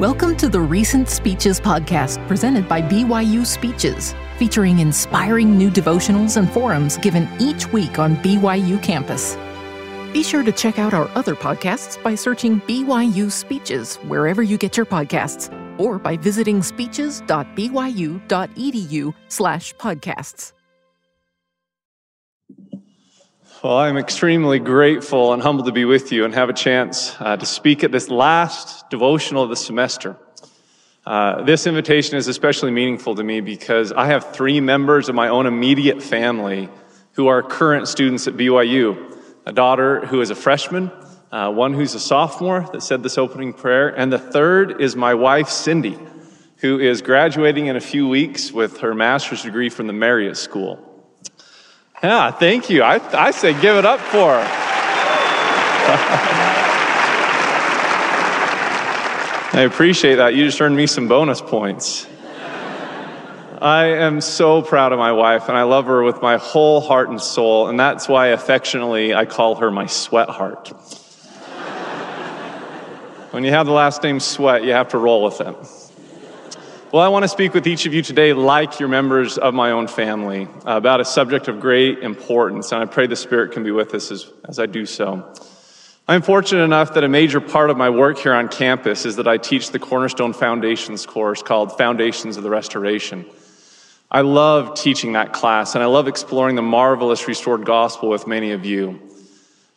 Welcome 0.00 0.36
to 0.38 0.48
the 0.48 0.60
Recent 0.60 1.08
Speeches 1.08 1.60
podcast 1.60 2.26
presented 2.26 2.68
by 2.68 2.82
BYU 2.82 3.46
Speeches, 3.46 4.12
featuring 4.38 4.80
inspiring 4.80 5.56
new 5.56 5.70
devotionals 5.70 6.36
and 6.36 6.50
forums 6.50 6.96
given 6.96 7.28
each 7.38 7.72
week 7.72 8.00
on 8.00 8.16
BYU 8.16 8.82
campus. 8.82 9.36
Be 10.12 10.24
sure 10.24 10.42
to 10.42 10.50
check 10.50 10.80
out 10.80 10.94
our 10.94 11.08
other 11.14 11.36
podcasts 11.36 12.02
by 12.02 12.16
searching 12.16 12.60
BYU 12.62 13.30
Speeches 13.30 13.94
wherever 14.08 14.42
you 14.42 14.58
get 14.58 14.76
your 14.76 14.84
podcasts 14.84 15.48
or 15.78 16.00
by 16.00 16.16
visiting 16.16 16.60
speeches.byu.edu 16.60 19.14
Well, 23.64 23.78
I'm 23.78 23.96
extremely 23.96 24.58
grateful 24.58 25.32
and 25.32 25.42
humbled 25.42 25.68
to 25.68 25.72
be 25.72 25.86
with 25.86 26.12
you 26.12 26.26
and 26.26 26.34
have 26.34 26.50
a 26.50 26.52
chance 26.52 27.16
uh, 27.18 27.38
to 27.38 27.46
speak 27.46 27.82
at 27.82 27.90
this 27.90 28.10
last 28.10 28.90
devotional 28.90 29.42
of 29.42 29.48
the 29.48 29.56
semester. 29.56 30.18
Uh, 31.06 31.44
this 31.44 31.66
invitation 31.66 32.18
is 32.18 32.28
especially 32.28 32.72
meaningful 32.72 33.14
to 33.14 33.24
me 33.24 33.40
because 33.40 33.90
I 33.90 34.08
have 34.08 34.34
three 34.34 34.60
members 34.60 35.08
of 35.08 35.14
my 35.14 35.28
own 35.28 35.46
immediate 35.46 36.02
family 36.02 36.68
who 37.12 37.28
are 37.28 37.42
current 37.42 37.88
students 37.88 38.28
at 38.28 38.34
BYU. 38.34 39.16
A 39.46 39.52
daughter 39.54 40.04
who 40.04 40.20
is 40.20 40.28
a 40.28 40.34
freshman, 40.34 40.92
uh, 41.32 41.50
one 41.50 41.72
who's 41.72 41.94
a 41.94 42.00
sophomore 42.00 42.68
that 42.74 42.82
said 42.82 43.02
this 43.02 43.16
opening 43.16 43.54
prayer, 43.54 43.88
and 43.88 44.12
the 44.12 44.18
third 44.18 44.82
is 44.82 44.94
my 44.94 45.14
wife, 45.14 45.48
Cindy, 45.48 45.98
who 46.56 46.78
is 46.78 47.00
graduating 47.00 47.68
in 47.68 47.76
a 47.76 47.80
few 47.80 48.10
weeks 48.10 48.52
with 48.52 48.80
her 48.80 48.94
master's 48.94 49.40
degree 49.40 49.70
from 49.70 49.86
the 49.86 49.94
Marriott 49.94 50.36
School. 50.36 50.83
Yeah, 52.04 52.30
thank 52.32 52.68
you. 52.68 52.82
I, 52.82 53.00
I 53.18 53.30
say 53.30 53.58
give 53.58 53.76
it 53.76 53.86
up 53.86 53.98
for 53.98 54.34
her. 54.34 54.44
I 59.54 59.62
appreciate 59.62 60.16
that. 60.16 60.34
You 60.34 60.44
just 60.44 60.60
earned 60.60 60.76
me 60.76 60.86
some 60.86 61.08
bonus 61.08 61.40
points. 61.40 62.06
I 63.62 63.86
am 63.86 64.20
so 64.20 64.60
proud 64.60 64.92
of 64.92 64.98
my 64.98 65.12
wife, 65.12 65.48
and 65.48 65.56
I 65.56 65.62
love 65.62 65.86
her 65.86 66.02
with 66.02 66.20
my 66.20 66.36
whole 66.36 66.82
heart 66.82 67.08
and 67.08 67.18
soul, 67.18 67.68
and 67.68 67.80
that's 67.80 68.06
why 68.06 68.26
affectionately 68.26 69.14
I 69.14 69.24
call 69.24 69.54
her 69.54 69.70
my 69.70 69.86
sweat 69.86 70.28
heart. 70.28 70.68
when 73.30 73.44
you 73.44 73.50
have 73.52 73.64
the 73.64 73.72
last 73.72 74.02
name 74.02 74.20
Sweat, 74.20 74.62
you 74.62 74.72
have 74.72 74.88
to 74.88 74.98
roll 74.98 75.24
with 75.24 75.40
it. 75.40 75.56
Well, 76.94 77.02
I 77.02 77.08
want 77.08 77.24
to 77.24 77.28
speak 77.28 77.54
with 77.54 77.66
each 77.66 77.86
of 77.86 77.92
you 77.92 78.02
today, 78.02 78.32
like 78.34 78.78
your 78.78 78.88
members 78.88 79.36
of 79.36 79.52
my 79.52 79.72
own 79.72 79.88
family, 79.88 80.46
about 80.64 81.00
a 81.00 81.04
subject 81.04 81.48
of 81.48 81.58
great 81.58 81.98
importance, 81.98 82.70
and 82.70 82.80
I 82.80 82.84
pray 82.84 83.08
the 83.08 83.16
Spirit 83.16 83.50
can 83.50 83.64
be 83.64 83.72
with 83.72 83.92
us 83.96 84.12
as, 84.12 84.30
as 84.44 84.60
I 84.60 84.66
do 84.66 84.86
so. 84.86 85.34
I'm 86.06 86.22
fortunate 86.22 86.62
enough 86.62 86.94
that 86.94 87.02
a 87.02 87.08
major 87.08 87.40
part 87.40 87.70
of 87.70 87.76
my 87.76 87.90
work 87.90 88.18
here 88.18 88.32
on 88.32 88.46
campus 88.46 89.06
is 89.06 89.16
that 89.16 89.26
I 89.26 89.38
teach 89.38 89.72
the 89.72 89.80
Cornerstone 89.80 90.32
Foundations 90.32 91.04
course 91.04 91.42
called 91.42 91.76
Foundations 91.76 92.36
of 92.36 92.44
the 92.44 92.50
Restoration. 92.50 93.26
I 94.08 94.20
love 94.20 94.78
teaching 94.78 95.14
that 95.14 95.32
class, 95.32 95.74
and 95.74 95.82
I 95.82 95.88
love 95.88 96.06
exploring 96.06 96.54
the 96.54 96.62
marvelous 96.62 97.26
restored 97.26 97.64
gospel 97.64 98.08
with 98.08 98.28
many 98.28 98.52
of 98.52 98.64
you. 98.64 99.02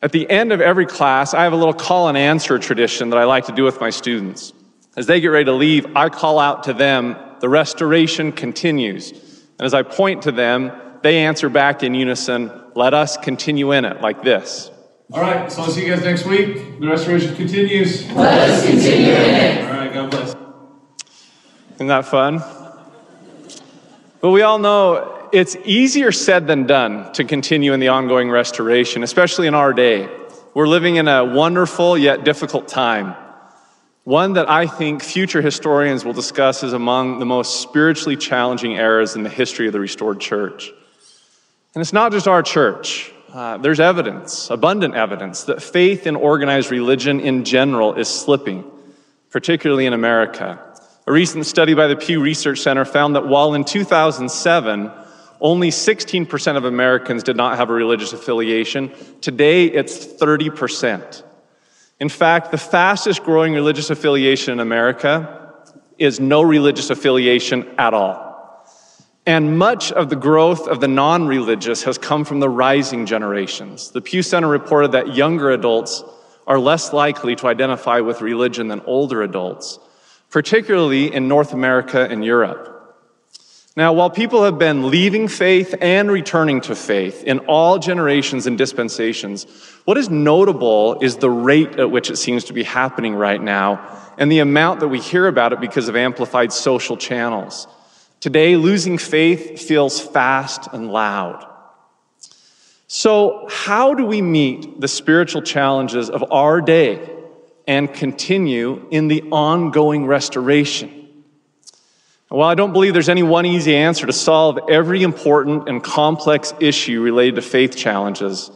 At 0.03 0.11
the 0.11 0.29
end 0.29 0.51
of 0.51 0.61
every 0.61 0.85
class, 0.85 1.33
I 1.33 1.45
have 1.45 1.53
a 1.53 1.57
little 1.57 1.73
call 1.73 2.09
and 2.09 2.15
answer 2.15 2.59
tradition 2.59 3.09
that 3.09 3.17
I 3.17 3.23
like 3.23 3.47
to 3.47 3.53
do 3.53 3.63
with 3.63 3.81
my 3.81 3.89
students. 3.89 4.53
As 4.97 5.05
they 5.05 5.21
get 5.21 5.27
ready 5.27 5.45
to 5.45 5.53
leave, 5.53 5.95
I 5.95 6.09
call 6.09 6.39
out 6.39 6.63
to 6.63 6.73
them, 6.73 7.15
the 7.39 7.47
restoration 7.47 8.31
continues. 8.31 9.11
And 9.11 9.65
as 9.65 9.75
I 9.75 9.83
point 9.83 10.23
to 10.23 10.31
them, 10.31 10.71
they 11.03 11.19
answer 11.19 11.49
back 11.49 11.83
in 11.83 11.93
unison, 11.93 12.51
let 12.73 12.95
us 12.95 13.15
continue 13.15 13.73
in 13.73 13.85
it, 13.85 14.01
like 14.01 14.23
this. 14.23 14.71
All 15.13 15.21
right, 15.21 15.51
so 15.51 15.61
I'll 15.61 15.69
see 15.69 15.85
you 15.85 15.93
guys 15.93 16.03
next 16.03 16.25
week. 16.25 16.79
The 16.79 16.87
restoration 16.87 17.35
continues. 17.35 18.11
Let 18.11 18.49
us 18.49 18.65
continue 18.65 19.13
in 19.13 19.35
it. 19.35 19.65
All 19.65 19.73
right, 19.73 19.93
God 19.93 20.09
bless. 20.09 20.35
Isn't 21.75 21.87
that 21.87 22.05
fun? 22.05 22.39
But 24.19 24.31
we 24.31 24.41
all 24.41 24.57
know 24.57 25.29
it's 25.31 25.55
easier 25.63 26.11
said 26.11 26.47
than 26.47 26.65
done 26.65 27.13
to 27.13 27.23
continue 27.23 27.71
in 27.73 27.79
the 27.79 27.89
ongoing 27.89 28.31
restoration, 28.31 29.03
especially 29.03 29.45
in 29.45 29.53
our 29.53 29.73
day. 29.73 30.09
We're 30.55 30.67
living 30.67 30.95
in 30.95 31.07
a 31.07 31.23
wonderful 31.23 31.99
yet 31.99 32.23
difficult 32.23 32.67
time. 32.67 33.15
One 34.07 34.31
that 34.35 34.49
I 34.49 34.67
think 34.67 35.03
future 35.03 35.41
historians 35.41 36.05
will 36.05 36.13
discuss 36.13 36.63
is 36.63 36.71
among 36.71 37.19
the 37.19 37.25
most 37.25 37.59
spiritually 37.61 38.15
challenging 38.15 38.71
eras 38.71 39.17
in 39.17 39.23
the 39.23 39.29
history 39.29 39.67
of 39.67 39.73
the 39.73 39.81
restored 39.81 40.21
church. 40.21 40.71
And 41.75 41.81
it's 41.81 41.91
not 41.91 42.13
just 42.13 42.25
our 42.25 42.41
church. 42.41 43.11
Uh, 43.33 43.57
there's 43.57 43.81
evidence, 43.81 44.49
abundant 44.49 44.95
evidence, 44.95 45.43
that 45.43 45.61
faith 45.61 46.07
in 46.07 46.15
organized 46.15 46.71
religion 46.71 47.19
in 47.19 47.43
general 47.43 47.95
is 47.95 48.07
slipping, 48.07 48.63
particularly 49.29 49.85
in 49.85 49.91
America. 49.91 50.57
A 51.05 51.11
recent 51.11 51.45
study 51.45 51.73
by 51.73 51.87
the 51.87 51.97
Pew 51.97 52.21
Research 52.21 52.61
Center 52.61 52.85
found 52.85 53.17
that 53.17 53.27
while 53.27 53.55
in 53.55 53.65
2007, 53.65 54.89
only 55.41 55.69
16% 55.69 56.55
of 56.55 56.63
Americans 56.63 57.23
did 57.23 57.35
not 57.35 57.57
have 57.57 57.69
a 57.69 57.73
religious 57.73 58.13
affiliation, 58.13 58.89
today 59.19 59.65
it's 59.65 59.97
30%. 60.07 61.23
In 61.99 62.09
fact, 62.09 62.51
the 62.51 62.57
fastest 62.57 63.23
growing 63.23 63.53
religious 63.53 63.89
affiliation 63.89 64.53
in 64.53 64.59
America 64.59 65.51
is 65.97 66.19
no 66.19 66.41
religious 66.41 66.89
affiliation 66.89 67.67
at 67.77 67.93
all. 67.93 68.27
And 69.25 69.57
much 69.57 69.91
of 69.91 70.09
the 70.09 70.15
growth 70.15 70.67
of 70.67 70.79
the 70.79 70.87
non 70.87 71.27
religious 71.27 71.83
has 71.83 71.97
come 71.97 72.23
from 72.23 72.39
the 72.39 72.49
rising 72.49 73.05
generations. 73.05 73.91
The 73.91 74.01
Pew 74.01 74.21
Center 74.21 74.47
reported 74.47 74.93
that 74.93 75.15
younger 75.15 75.51
adults 75.51 76.03
are 76.45 76.59
less 76.59 76.93
likely 76.93 77.35
to 77.35 77.47
identify 77.47 77.99
with 77.99 78.21
religion 78.21 78.69
than 78.69 78.81
older 78.85 79.21
adults, 79.21 79.79
particularly 80.29 81.13
in 81.13 81.27
North 81.27 81.51
America 81.51 82.07
and 82.09 82.23
Europe. 82.23 82.76
Now, 83.77 83.93
while 83.93 84.09
people 84.09 84.43
have 84.43 84.57
been 84.57 84.89
leaving 84.89 85.27
faith 85.27 85.75
and 85.79 86.09
returning 86.09 86.61
to 86.61 86.73
faith 86.73 87.23
in 87.23 87.37
all 87.41 87.77
generations 87.77 88.47
and 88.47 88.57
dispensations, 88.57 89.45
what 89.85 89.99
is 89.99 90.09
notable 90.09 90.99
is 90.99 91.17
the 91.17 91.29
rate 91.29 91.77
at 91.77 91.91
which 91.91 92.09
it 92.09 92.15
seems 92.15 92.45
to 92.45 92.53
be 92.53 92.63
happening 92.63 93.13
right 93.13 93.39
now 93.39 93.87
and 94.17 94.31
the 94.31 94.39
amount 94.39 94.79
that 94.79 94.87
we 94.87 94.99
hear 94.99 95.27
about 95.27 95.53
it 95.53 95.59
because 95.59 95.89
of 95.89 95.95
amplified 95.95 96.51
social 96.51 96.97
channels. 96.97 97.67
Today, 98.19 98.55
losing 98.55 98.97
faith 98.97 99.61
feels 99.61 99.99
fast 99.99 100.67
and 100.73 100.91
loud. 100.91 101.47
So, 102.87 103.47
how 103.47 103.93
do 103.93 104.07
we 104.07 104.23
meet 104.23 104.81
the 104.81 104.87
spiritual 104.87 105.43
challenges 105.43 106.09
of 106.09 106.31
our 106.31 106.61
day 106.61 107.07
and 107.67 107.93
continue 107.93 108.87
in 108.89 109.07
the 109.07 109.21
ongoing 109.29 110.07
restoration? 110.07 111.06
While 112.29 112.49
I 112.49 112.55
don't 112.55 112.73
believe 112.73 112.93
there's 112.93 113.09
any 113.09 113.23
one 113.23 113.45
easy 113.45 113.75
answer 113.75 114.05
to 114.05 114.13
solve 114.13 114.59
every 114.69 115.03
important 115.03 115.69
and 115.69 115.81
complex 115.81 116.53
issue 116.59 117.01
related 117.01 117.35
to 117.35 117.41
faith 117.41 117.77
challenges, 117.77 118.51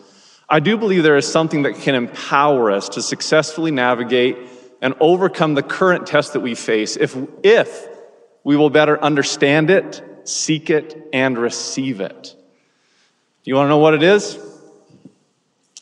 I 0.49 0.59
do 0.59 0.77
believe 0.77 1.03
there 1.03 1.15
is 1.15 1.31
something 1.31 1.63
that 1.63 1.75
can 1.75 1.95
empower 1.95 2.71
us 2.71 2.89
to 2.89 3.01
successfully 3.01 3.71
navigate 3.71 4.37
and 4.81 4.93
overcome 4.99 5.53
the 5.53 5.63
current 5.63 6.05
test 6.05 6.33
that 6.33 6.41
we 6.41 6.55
face 6.55 6.97
if, 6.97 7.15
if 7.43 7.87
we 8.43 8.57
will 8.57 8.69
better 8.69 9.01
understand 9.01 9.69
it, 9.69 10.03
seek 10.25 10.69
it, 10.69 11.07
and 11.13 11.37
receive 11.37 12.01
it. 12.01 12.35
Do 13.43 13.49
you 13.49 13.55
want 13.55 13.67
to 13.67 13.69
know 13.69 13.77
what 13.77 13.93
it 13.93 14.03
is? 14.03 14.37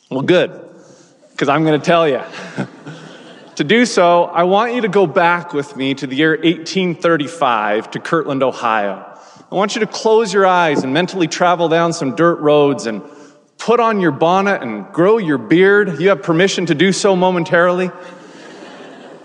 Well, 0.08 0.22
good, 0.22 0.52
because 1.32 1.48
I'm 1.48 1.64
going 1.64 1.80
to 1.80 1.84
tell 1.84 2.08
you. 2.08 2.22
To 3.60 3.64
do 3.64 3.84
so, 3.84 4.24
I 4.24 4.44
want 4.44 4.72
you 4.72 4.80
to 4.80 4.88
go 4.88 5.06
back 5.06 5.52
with 5.52 5.76
me 5.76 5.92
to 5.92 6.06
the 6.06 6.16
year 6.16 6.30
1835 6.30 7.90
to 7.90 8.00
Kirtland, 8.00 8.42
Ohio. 8.42 9.18
I 9.52 9.54
want 9.54 9.74
you 9.74 9.80
to 9.80 9.86
close 9.86 10.32
your 10.32 10.46
eyes 10.46 10.82
and 10.82 10.94
mentally 10.94 11.28
travel 11.28 11.68
down 11.68 11.92
some 11.92 12.16
dirt 12.16 12.36
roads 12.36 12.86
and 12.86 13.02
put 13.58 13.78
on 13.78 14.00
your 14.00 14.12
bonnet 14.12 14.62
and 14.62 14.90
grow 14.94 15.18
your 15.18 15.36
beard. 15.36 16.00
You 16.00 16.08
have 16.08 16.22
permission 16.22 16.64
to 16.64 16.74
do 16.74 16.90
so 16.90 17.14
momentarily. 17.14 17.90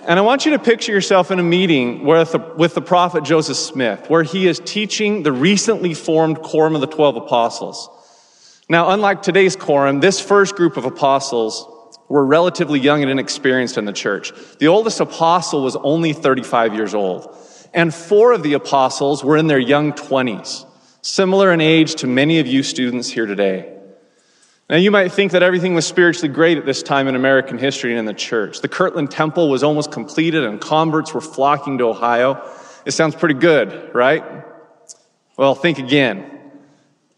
And 0.06 0.19
I 0.19 0.22
want 0.22 0.44
you 0.44 0.51
to 0.51 0.59
picture 0.59 0.91
yourself 0.91 1.31
in 1.31 1.40
a 1.40 1.44
meeting 1.44 2.04
with 2.04 2.33
the, 2.33 2.39
with 2.39 2.74
the 2.74 2.81
prophet 2.81 3.24
Joseph 3.24 3.56
Smith, 3.56 4.09
where 4.09 4.24
he 4.24 4.48
is 4.48 4.59
teaching 4.59 5.24
the 5.24 5.31
recently 5.31 5.94
formed 5.94 6.42
Quorum 6.42 6.75
of 6.75 6.81
the 6.81 6.88
Twelve 6.88 7.15
Apostles. 7.15 7.89
Now, 8.68 8.89
unlike 8.89 9.21
today's 9.21 9.56
Quorum, 9.56 10.01
this 10.01 10.19
first 10.19 10.57
group 10.57 10.75
of 10.75 10.83
apostles 10.83 11.71
were 12.07 12.25
relatively 12.25 12.80
young 12.80 13.02
and 13.02 13.12
inexperienced 13.12 13.78
in 13.78 13.86
the 13.86 13.94
church. 13.94 14.31
The 14.60 14.68
oldest 14.68 15.00
apostle 15.00 15.63
was 15.63 15.75
only 15.75 16.13
35 16.13 16.74
years 16.74 16.94
old. 16.94 17.36
And 17.74 17.94
four 17.94 18.31
of 18.31 18.44
the 18.44 18.54
apostles 18.54 19.24
were 19.24 19.38
in 19.38 19.48
their 19.48 19.60
young 19.60 19.92
20s, 19.94 20.66
similar 21.02 21.52
in 21.52 21.62
age 21.62 21.96
to 21.96 22.07
many 22.07 22.40
of 22.40 22.48
you 22.48 22.63
students 22.63 23.10
here 23.10 23.25
today. 23.25 23.72
Now, 24.69 24.78
you 24.78 24.90
might 24.90 25.12
think 25.12 25.34
that 25.34 25.44
everything 25.44 25.75
was 25.75 25.86
spiritually 25.86 26.34
great 26.34 26.57
at 26.57 26.66
this 26.66 26.81
time 26.81 27.07
in 27.07 27.16
American 27.16 27.57
history 27.57 27.92
and 27.92 28.00
in 28.00 28.06
the 28.06 28.13
church. 28.13 28.62
The 28.62 28.68
Kirtland 28.68 29.12
Temple 29.12 29.50
was 29.50 29.62
almost 29.62 29.92
completed 29.92 30.44
and 30.44 30.60
converts 30.60 31.13
were 31.13 31.22
flocking 31.22 31.78
to 31.80 31.84
Ohio. 31.86 32.42
It 32.86 32.92
sounds 32.92 33.16
pretty 33.16 33.36
good, 33.36 33.94
right? 33.94 34.24
Well, 35.38 35.54
think 35.54 35.78
again. 35.78 36.31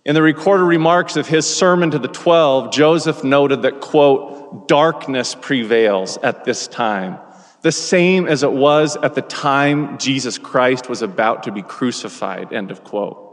In 0.03 0.15
the 0.15 0.21
recorded 0.21 0.63
remarks 0.63 1.17
of 1.17 1.27
his 1.27 1.45
sermon 1.45 1.91
to 1.91 1.99
the 1.99 2.07
twelve, 2.07 2.73
Joseph 2.73 3.23
noted 3.23 3.61
that, 3.61 3.79
quote, 3.81 4.36
darkness 4.67 5.35
prevails 5.35 6.17
at 6.17 6.45
this 6.45 6.67
time. 6.67 7.19
the 7.61 7.71
same 7.71 8.27
as 8.27 8.43
it 8.43 8.51
was 8.51 8.95
at 8.97 9.15
the 9.15 9.21
time 9.21 9.97
Jesus 9.97 10.37
Christ 10.37 10.89
was 10.89 11.01
about 11.01 11.43
to 11.43 11.51
be 11.51 11.61
crucified. 11.61 12.53
End 12.53 12.71
of 12.71 12.83
quote. 12.83 13.23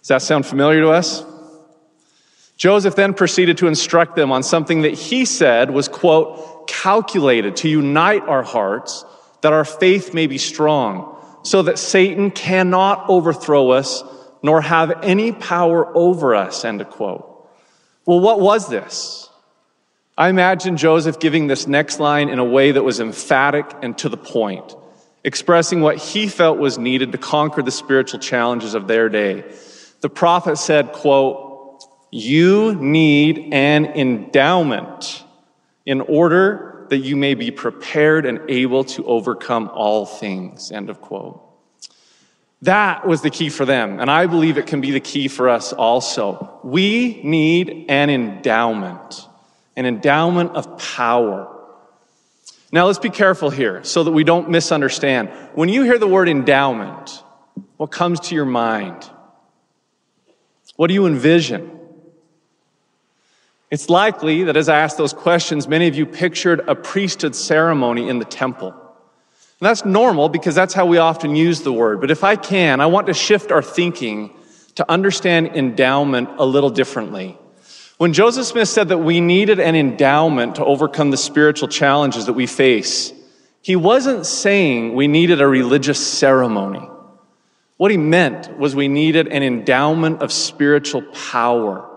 Does 0.00 0.08
that 0.08 0.22
sound 0.22 0.46
familiar 0.46 0.80
to 0.82 0.90
us? 0.90 1.24
Joseph 2.56 2.94
then 2.94 3.14
proceeded 3.14 3.58
to 3.58 3.66
instruct 3.68 4.16
them 4.16 4.30
on 4.30 4.42
something 4.42 4.82
that 4.82 4.92
he 4.92 5.24
said 5.24 5.70
was, 5.70 5.88
quote, 5.88 6.68
calculated 6.68 7.56
to 7.56 7.68
unite 7.68 8.22
our 8.22 8.42
hearts 8.42 9.04
that 9.40 9.54
our 9.54 9.64
faith 9.64 10.12
may 10.12 10.26
be 10.26 10.36
strong, 10.36 11.16
so 11.42 11.62
that 11.62 11.78
Satan 11.78 12.30
cannot 12.30 13.08
overthrow 13.08 13.70
us 13.70 14.04
nor 14.42 14.60
have 14.60 15.02
any 15.02 15.32
power 15.32 15.96
over 15.96 16.34
us, 16.34 16.62
end 16.66 16.82
of 16.82 16.90
quote. 16.90 17.48
Well, 18.04 18.20
what 18.20 18.40
was 18.40 18.68
this? 18.68 19.29
I 20.20 20.28
imagine 20.28 20.76
Joseph 20.76 21.18
giving 21.18 21.46
this 21.46 21.66
next 21.66 21.98
line 21.98 22.28
in 22.28 22.38
a 22.38 22.44
way 22.44 22.72
that 22.72 22.82
was 22.82 23.00
emphatic 23.00 23.64
and 23.80 23.96
to 23.96 24.10
the 24.10 24.18
point, 24.18 24.76
expressing 25.24 25.80
what 25.80 25.96
he 25.96 26.28
felt 26.28 26.58
was 26.58 26.76
needed 26.76 27.12
to 27.12 27.16
conquer 27.16 27.62
the 27.62 27.70
spiritual 27.70 28.20
challenges 28.20 28.74
of 28.74 28.86
their 28.86 29.08
day. 29.08 29.50
The 30.02 30.10
prophet 30.10 30.58
said, 30.58 30.92
quote, 30.92 31.82
you 32.10 32.74
need 32.74 33.54
an 33.54 33.86
endowment 33.86 35.24
in 35.86 36.02
order 36.02 36.86
that 36.90 36.98
you 36.98 37.16
may 37.16 37.32
be 37.32 37.50
prepared 37.50 38.26
and 38.26 38.40
able 38.50 38.84
to 38.84 39.06
overcome 39.06 39.70
all 39.72 40.04
things, 40.04 40.70
end 40.70 40.90
of 40.90 41.00
quote. 41.00 41.40
That 42.60 43.08
was 43.08 43.22
the 43.22 43.30
key 43.30 43.48
for 43.48 43.64
them, 43.64 43.98
and 43.98 44.10
I 44.10 44.26
believe 44.26 44.58
it 44.58 44.66
can 44.66 44.82
be 44.82 44.90
the 44.90 45.00
key 45.00 45.28
for 45.28 45.48
us 45.48 45.72
also. 45.72 46.60
We 46.62 47.22
need 47.24 47.86
an 47.88 48.10
endowment 48.10 49.28
an 49.80 49.86
endowment 49.86 50.50
of 50.52 50.78
power. 50.78 51.48
Now, 52.70 52.86
let's 52.86 52.98
be 52.98 53.08
careful 53.08 53.48
here 53.48 53.82
so 53.82 54.04
that 54.04 54.12
we 54.12 54.24
don't 54.24 54.50
misunderstand. 54.50 55.30
When 55.54 55.70
you 55.70 55.82
hear 55.84 55.98
the 55.98 56.06
word 56.06 56.28
endowment, 56.28 57.24
what 57.78 57.90
comes 57.90 58.20
to 58.28 58.34
your 58.34 58.44
mind? 58.44 59.08
What 60.76 60.88
do 60.88 60.94
you 60.94 61.06
envision? 61.06 61.78
It's 63.70 63.88
likely 63.88 64.44
that 64.44 64.56
as 64.58 64.68
I 64.68 64.80
ask 64.80 64.98
those 64.98 65.14
questions, 65.14 65.66
many 65.66 65.88
of 65.88 65.94
you 65.94 66.04
pictured 66.04 66.60
a 66.68 66.74
priesthood 66.74 67.34
ceremony 67.34 68.06
in 68.06 68.18
the 68.18 68.26
temple. 68.26 68.68
And 68.68 69.66
that's 69.66 69.86
normal 69.86 70.28
because 70.28 70.54
that's 70.54 70.74
how 70.74 70.84
we 70.84 70.98
often 70.98 71.34
use 71.34 71.62
the 71.62 71.72
word. 71.72 72.02
But 72.02 72.10
if 72.10 72.22
I 72.22 72.36
can, 72.36 72.82
I 72.82 72.86
want 72.86 73.06
to 73.06 73.14
shift 73.14 73.50
our 73.50 73.62
thinking 73.62 74.36
to 74.74 74.90
understand 74.90 75.48
endowment 75.56 76.28
a 76.36 76.44
little 76.44 76.70
differently. 76.70 77.38
When 78.00 78.14
Joseph 78.14 78.46
Smith 78.46 78.70
said 78.70 78.88
that 78.88 78.96
we 78.96 79.20
needed 79.20 79.60
an 79.60 79.76
endowment 79.76 80.54
to 80.54 80.64
overcome 80.64 81.10
the 81.10 81.18
spiritual 81.18 81.68
challenges 81.68 82.24
that 82.24 82.32
we 82.32 82.46
face, 82.46 83.12
he 83.60 83.76
wasn't 83.76 84.24
saying 84.24 84.94
we 84.94 85.06
needed 85.06 85.42
a 85.42 85.46
religious 85.46 86.00
ceremony. 86.00 86.88
What 87.76 87.90
he 87.90 87.98
meant 87.98 88.56
was 88.56 88.74
we 88.74 88.88
needed 88.88 89.28
an 89.28 89.42
endowment 89.42 90.22
of 90.22 90.32
spiritual 90.32 91.02
power 91.12 91.90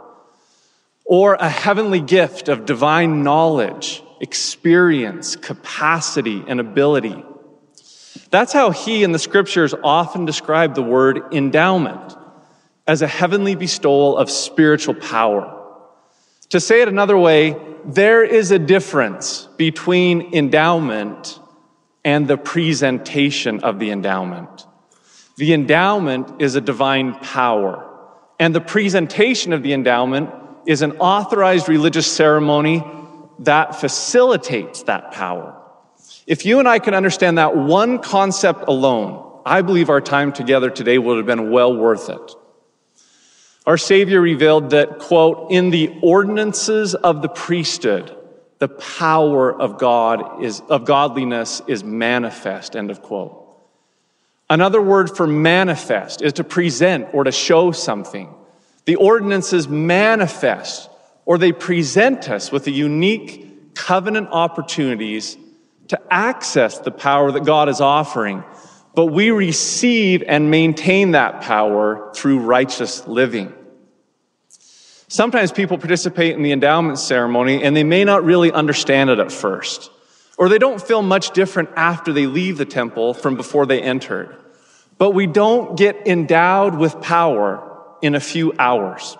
or 1.05 1.35
a 1.35 1.47
heavenly 1.47 2.01
gift 2.01 2.49
of 2.49 2.65
divine 2.65 3.23
knowledge, 3.23 4.03
experience, 4.19 5.37
capacity, 5.37 6.43
and 6.45 6.59
ability. 6.59 7.23
That's 8.29 8.51
how 8.51 8.71
he 8.71 9.05
in 9.05 9.13
the 9.13 9.19
scriptures 9.19 9.73
often 9.81 10.25
described 10.25 10.75
the 10.75 10.83
word 10.83 11.33
endowment 11.33 12.13
as 12.85 13.01
a 13.01 13.07
heavenly 13.07 13.55
bestowal 13.55 14.17
of 14.17 14.29
spiritual 14.29 14.95
power. 14.95 15.61
To 16.53 16.59
say 16.59 16.83
it 16.83 16.87
another 16.87 17.17
way, 17.17 17.55
there 17.83 18.23
is 18.23 18.51
a 18.51 18.59
difference 18.59 19.49
between 19.57 20.35
endowment 20.35 21.39
and 22.05 22.27
the 22.27 22.37
presentation 22.37 23.61
of 23.61 23.79
the 23.79 23.89
endowment. 23.89 24.67
The 25.37 25.53
endowment 25.55 26.43
is 26.43 26.53
a 26.53 26.61
divine 26.61 27.15
power, 27.15 27.89
and 28.39 28.53
the 28.53 28.61
presentation 28.61 29.51
of 29.51 29.63
the 29.63 29.73
endowment 29.73 30.29
is 30.67 30.83
an 30.83 30.91
authorized 30.97 31.69
religious 31.69 32.05
ceremony 32.05 32.83
that 33.39 33.77
facilitates 33.77 34.83
that 34.83 35.11
power. 35.11 35.59
If 36.27 36.45
you 36.45 36.59
and 36.59 36.67
I 36.67 36.77
can 36.77 36.93
understand 36.93 37.39
that 37.39 37.57
one 37.57 37.97
concept 37.97 38.65
alone, 38.67 39.41
I 39.43 39.63
believe 39.63 39.89
our 39.89 40.01
time 40.01 40.31
together 40.31 40.69
today 40.69 40.99
would 40.99 41.17
have 41.17 41.25
been 41.25 41.49
well 41.49 41.75
worth 41.75 42.09
it. 42.09 42.35
Our 43.65 43.77
Savior 43.77 44.19
revealed 44.19 44.71
that, 44.71 44.99
quote, 44.99 45.51
in 45.51 45.69
the 45.69 45.97
ordinances 46.01 46.95
of 46.95 47.21
the 47.21 47.29
priesthood, 47.29 48.15
the 48.59 48.67
power 48.67 49.53
of 49.53 49.77
God 49.77 50.43
is, 50.43 50.61
of 50.69 50.85
godliness 50.85 51.61
is 51.67 51.83
manifest, 51.83 52.75
end 52.75 52.91
of 52.91 53.01
quote. 53.01 53.39
Another 54.49 54.81
word 54.81 55.15
for 55.15 55.25
manifest 55.25 56.21
is 56.21 56.33
to 56.33 56.43
present 56.43 57.07
or 57.13 57.23
to 57.23 57.31
show 57.31 57.71
something. 57.71 58.33
The 58.85 58.95
ordinances 58.95 59.67
manifest 59.67 60.89
or 61.25 61.37
they 61.37 61.53
present 61.53 62.29
us 62.29 62.51
with 62.51 62.65
the 62.65 62.71
unique 62.71 63.75
covenant 63.75 64.27
opportunities 64.31 65.37
to 65.87 65.99
access 66.11 66.79
the 66.79 66.91
power 66.91 67.31
that 67.31 67.45
God 67.45 67.69
is 67.69 67.81
offering 67.81 68.43
but 68.95 69.07
we 69.07 69.31
receive 69.31 70.23
and 70.27 70.51
maintain 70.51 71.11
that 71.11 71.41
power 71.41 72.11
through 72.13 72.39
righteous 72.39 73.07
living. 73.07 73.53
Sometimes 75.07 75.51
people 75.51 75.77
participate 75.77 76.35
in 76.35 76.43
the 76.43 76.51
endowment 76.51 76.99
ceremony 76.99 77.63
and 77.63 77.75
they 77.75 77.83
may 77.83 78.03
not 78.03 78.23
really 78.23 78.51
understand 78.51 79.09
it 79.09 79.19
at 79.19 79.31
first, 79.31 79.91
or 80.37 80.49
they 80.49 80.57
don't 80.57 80.81
feel 80.81 81.01
much 81.01 81.31
different 81.31 81.69
after 81.75 82.13
they 82.13 82.25
leave 82.25 82.57
the 82.57 82.65
temple 82.65 83.13
from 83.13 83.35
before 83.35 83.65
they 83.65 83.81
entered. 83.81 84.35
But 84.97 85.11
we 85.11 85.27
don't 85.27 85.77
get 85.77 86.07
endowed 86.07 86.75
with 86.75 87.01
power 87.01 87.69
in 88.01 88.15
a 88.15 88.19
few 88.19 88.53
hours. 88.57 89.17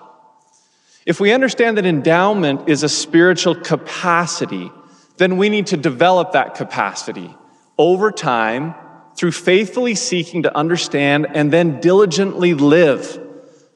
If 1.06 1.20
we 1.20 1.32
understand 1.32 1.78
that 1.78 1.86
endowment 1.86 2.68
is 2.68 2.82
a 2.82 2.88
spiritual 2.88 3.54
capacity, 3.54 4.72
then 5.16 5.36
we 5.36 5.48
need 5.48 5.68
to 5.68 5.76
develop 5.76 6.32
that 6.32 6.54
capacity 6.54 7.36
over 7.76 8.10
time 8.10 8.74
through 9.16 9.32
faithfully 9.32 9.94
seeking 9.94 10.42
to 10.42 10.56
understand 10.56 11.26
and 11.32 11.52
then 11.52 11.80
diligently 11.80 12.54
live 12.54 13.20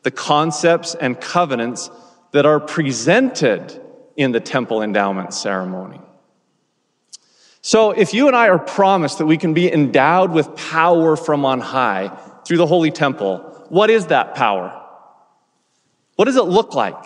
the 0.02 0.11
concepts 0.11 0.94
and 0.94 1.20
covenants 1.20 1.90
that 2.32 2.46
are 2.46 2.61
presented 2.61 3.81
in 4.17 4.32
the 4.32 4.40
temple 4.40 4.82
endowment 4.82 5.32
ceremony. 5.32 6.00
So, 7.61 7.90
if 7.90 8.14
you 8.14 8.29
and 8.29 8.37
I 8.37 8.49
are 8.49 8.58
promised 8.58 9.19
that 9.19 9.26
we 9.26 9.37
can 9.37 9.55
be 9.55 9.73
endowed 9.73 10.32
with 10.32 10.56
power 10.56 11.17
from 11.17 11.45
on 11.45 11.61
high 11.61 12.09
through 12.45 12.57
the 12.57 12.66
holy 12.66 12.90
temple, 12.90 13.66
what 13.68 13.90
is 13.90 14.07
that 14.07 14.35
power? 14.35 14.75
What 16.16 16.25
does 16.25 16.37
it 16.37 16.45
look 16.45 16.75
like 16.75 17.04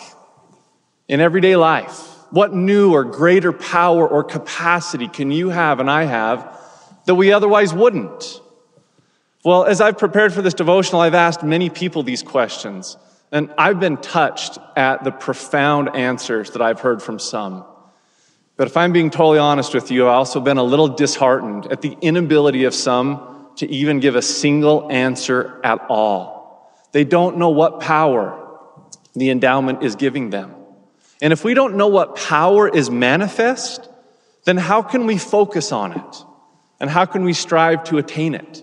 in 1.07 1.19
everyday 1.19 1.55
life? 1.55 2.09
What 2.31 2.53
new 2.53 2.93
or 2.93 3.03
greater 3.03 3.51
power 3.51 4.07
or 4.07 4.23
capacity 4.23 5.07
can 5.07 5.31
you 5.31 5.49
have 5.49 5.79
and 5.79 5.89
I 5.89 6.05
have 6.05 6.59
that 7.05 7.15
we 7.15 7.31
otherwise 7.31 7.73
wouldn't? 7.73 8.41
Well, 9.43 9.65
as 9.65 9.81
I've 9.81 9.97
prepared 9.97 10.33
for 10.33 10.41
this 10.41 10.53
devotional, 10.53 11.01
I've 11.01 11.13
asked 11.13 11.43
many 11.43 11.69
people 11.69 12.03
these 12.03 12.23
questions, 12.23 12.97
and 13.31 13.53
I've 13.57 13.79
been 13.79 13.97
touched 13.97 14.57
at 14.75 15.03
the 15.03 15.11
profound 15.11 15.95
answers 15.95 16.51
that 16.51 16.61
I've 16.61 16.79
heard 16.79 17.01
from 17.01 17.19
some. 17.19 17.65
But 18.55 18.67
if 18.67 18.77
I'm 18.77 18.93
being 18.93 19.09
totally 19.09 19.39
honest 19.39 19.73
with 19.73 19.91
you, 19.91 20.07
I've 20.07 20.13
also 20.13 20.39
been 20.39 20.57
a 20.57 20.63
little 20.63 20.87
disheartened 20.87 21.71
at 21.71 21.81
the 21.81 21.97
inability 22.01 22.63
of 22.65 22.73
some 22.73 23.49
to 23.57 23.69
even 23.69 23.99
give 23.99 24.15
a 24.15 24.21
single 24.21 24.91
answer 24.91 25.59
at 25.63 25.85
all. 25.89 26.71
They 26.91 27.03
don't 27.03 27.37
know 27.37 27.49
what 27.49 27.79
power 27.79 28.39
the 29.15 29.29
endowment 29.29 29.83
is 29.83 29.95
giving 29.95 30.29
them. 30.29 30.55
And 31.21 31.33
if 31.33 31.43
we 31.43 31.53
don't 31.53 31.75
know 31.75 31.87
what 31.87 32.15
power 32.15 32.67
is 32.67 32.89
manifest, 32.89 33.89
then 34.45 34.57
how 34.57 34.81
can 34.81 35.05
we 35.05 35.17
focus 35.17 35.71
on 35.71 35.93
it? 35.93 36.25
And 36.83 36.91
how 36.91 37.05
can 37.05 37.23
we 37.23 37.31
strive 37.31 37.85
to 37.85 37.97
attain 37.97 38.35
it? 38.35 38.61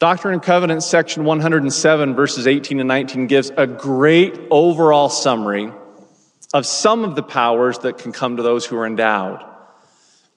Doctrine 0.00 0.34
and 0.34 0.42
Covenants, 0.42 0.84
section 0.84 1.24
107, 1.24 2.16
verses 2.16 2.48
18 2.48 2.80
and 2.80 2.88
19, 2.88 3.28
gives 3.28 3.52
a 3.56 3.68
great 3.68 4.36
overall 4.50 5.08
summary 5.08 5.70
of 6.52 6.66
some 6.66 7.04
of 7.04 7.14
the 7.14 7.22
powers 7.22 7.78
that 7.78 7.98
can 7.98 8.10
come 8.10 8.36
to 8.36 8.42
those 8.42 8.66
who 8.66 8.76
are 8.76 8.84
endowed. 8.84 9.44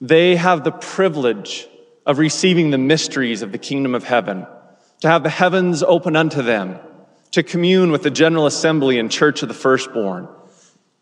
They 0.00 0.36
have 0.36 0.62
the 0.62 0.70
privilege 0.70 1.66
of 2.06 2.18
receiving 2.18 2.70
the 2.70 2.78
mysteries 2.78 3.42
of 3.42 3.50
the 3.50 3.58
kingdom 3.58 3.96
of 3.96 4.04
heaven, 4.04 4.46
to 5.00 5.08
have 5.08 5.24
the 5.24 5.30
heavens 5.30 5.82
open 5.82 6.14
unto 6.14 6.42
them, 6.42 6.78
to 7.32 7.42
commune 7.42 7.90
with 7.90 8.04
the 8.04 8.10
General 8.12 8.46
Assembly 8.46 9.00
and 9.00 9.10
Church 9.10 9.42
of 9.42 9.48
the 9.48 9.54
Firstborn, 9.54 10.28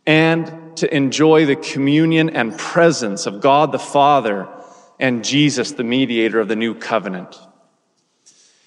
and 0.06 0.74
to 0.78 0.96
enjoy 0.96 1.44
the 1.44 1.56
communion 1.56 2.30
and 2.30 2.56
presence 2.56 3.26
of 3.26 3.42
God 3.42 3.72
the 3.72 3.78
Father 3.78 4.48
and 5.00 5.24
Jesus, 5.24 5.72
the 5.72 5.82
mediator 5.82 6.38
of 6.38 6.46
the 6.46 6.54
new 6.54 6.74
covenant. 6.74 7.36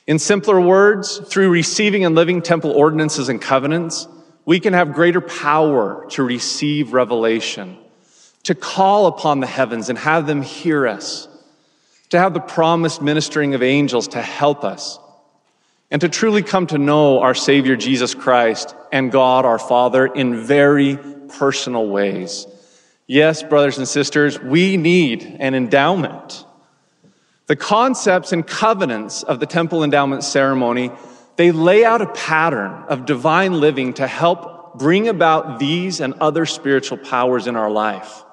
In 0.05 0.19
simpler 0.19 0.59
words, 0.59 1.19
through 1.19 1.49
receiving 1.49 2.03
and 2.03 2.15
living 2.15 2.41
temple 2.41 2.71
ordinances 2.71 3.29
and 3.29 3.41
covenants, 3.41 4.07
we 4.43 4.59
can 4.59 4.73
have 4.73 4.91
greater 4.91 5.21
power 5.21 6.05
to 6.09 6.23
receive 6.23 6.91
revelation. 6.91 7.77
to 8.43 8.55
call 8.55 9.07
upon 9.07 9.39
the 9.39 9.47
heavens 9.47 9.89
and 9.89 9.97
have 9.97 10.27
them 10.27 10.41
hear 10.41 10.87
us, 10.87 11.27
to 12.09 12.19
have 12.19 12.33
the 12.33 12.39
promised 12.39 13.01
ministering 13.01 13.55
of 13.55 13.63
angels 13.63 14.09
to 14.09 14.21
help 14.21 14.63
us, 14.63 14.99
and 15.89 16.01
to 16.01 16.09
truly 16.09 16.43
come 16.43 16.67
to 16.67 16.77
know 16.77 17.19
our 17.21 17.35
Savior 17.35 17.75
Jesus 17.75 18.13
Christ 18.13 18.75
and 18.91 19.11
God 19.11 19.45
our 19.45 19.59
Father 19.59 20.05
in 20.05 20.43
very 20.43 20.97
personal 21.37 21.87
ways. 21.87 22.45
Yes, 23.13 23.43
brothers 23.43 23.77
and 23.77 23.87
sisters, 23.87 24.41
we 24.41 24.75
need 24.75 25.37
an 25.39 25.53
endowment. 25.53 26.47
The 27.45 27.55
concepts 27.55 28.31
and 28.31 28.47
covenants 28.47 29.21
of 29.21 29.39
the 29.39 29.45
temple 29.45 29.83
endowment 29.83 30.23
ceremony, 30.23 30.89
they 31.35 31.51
lay 31.51 31.85
out 31.85 32.01
a 32.01 32.07
pattern 32.07 32.71
of 32.87 33.05
divine 33.05 33.59
living 33.59 33.93
to 33.93 34.07
help 34.07 34.79
bring 34.79 35.07
about 35.07 35.59
these 35.59 35.99
and 35.99 36.15
other 36.15 36.47
spiritual 36.47 36.97
powers 36.97 37.45
in 37.45 37.55
our 37.55 37.69
life. 37.69 38.23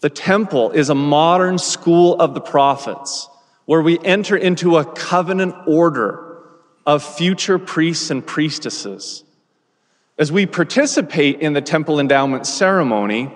The 0.00 0.10
temple 0.10 0.72
is 0.72 0.90
a 0.90 0.94
modern 0.94 1.56
school 1.56 2.20
of 2.20 2.34
the 2.34 2.42
prophets 2.42 3.26
where 3.64 3.80
we 3.80 3.98
enter 4.00 4.36
into 4.36 4.76
a 4.76 4.84
covenant 4.84 5.54
order 5.66 6.42
of 6.84 7.02
future 7.02 7.58
priests 7.58 8.10
and 8.10 8.26
priestesses. 8.26 9.24
As 10.18 10.30
we 10.30 10.44
participate 10.44 11.40
in 11.40 11.54
the 11.54 11.62
temple 11.62 11.98
endowment 11.98 12.46
ceremony, 12.46 13.32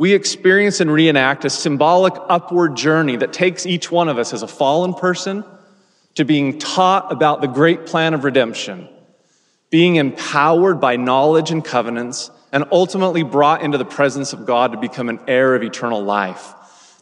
we 0.00 0.14
experience 0.14 0.80
and 0.80 0.90
reenact 0.90 1.44
a 1.44 1.50
symbolic 1.50 2.14
upward 2.30 2.74
journey 2.74 3.16
that 3.16 3.34
takes 3.34 3.66
each 3.66 3.92
one 3.92 4.08
of 4.08 4.16
us 4.16 4.32
as 4.32 4.42
a 4.42 4.48
fallen 4.48 4.94
person 4.94 5.44
to 6.14 6.24
being 6.24 6.58
taught 6.58 7.12
about 7.12 7.42
the 7.42 7.46
great 7.46 7.84
plan 7.84 8.14
of 8.14 8.24
redemption, 8.24 8.88
being 9.68 9.96
empowered 9.96 10.80
by 10.80 10.96
knowledge 10.96 11.50
and 11.50 11.62
covenants, 11.62 12.30
and 12.50 12.64
ultimately 12.72 13.22
brought 13.22 13.60
into 13.60 13.76
the 13.76 13.84
presence 13.84 14.32
of 14.32 14.46
God 14.46 14.72
to 14.72 14.78
become 14.78 15.10
an 15.10 15.20
heir 15.28 15.54
of 15.54 15.62
eternal 15.62 16.02
life. 16.02 16.54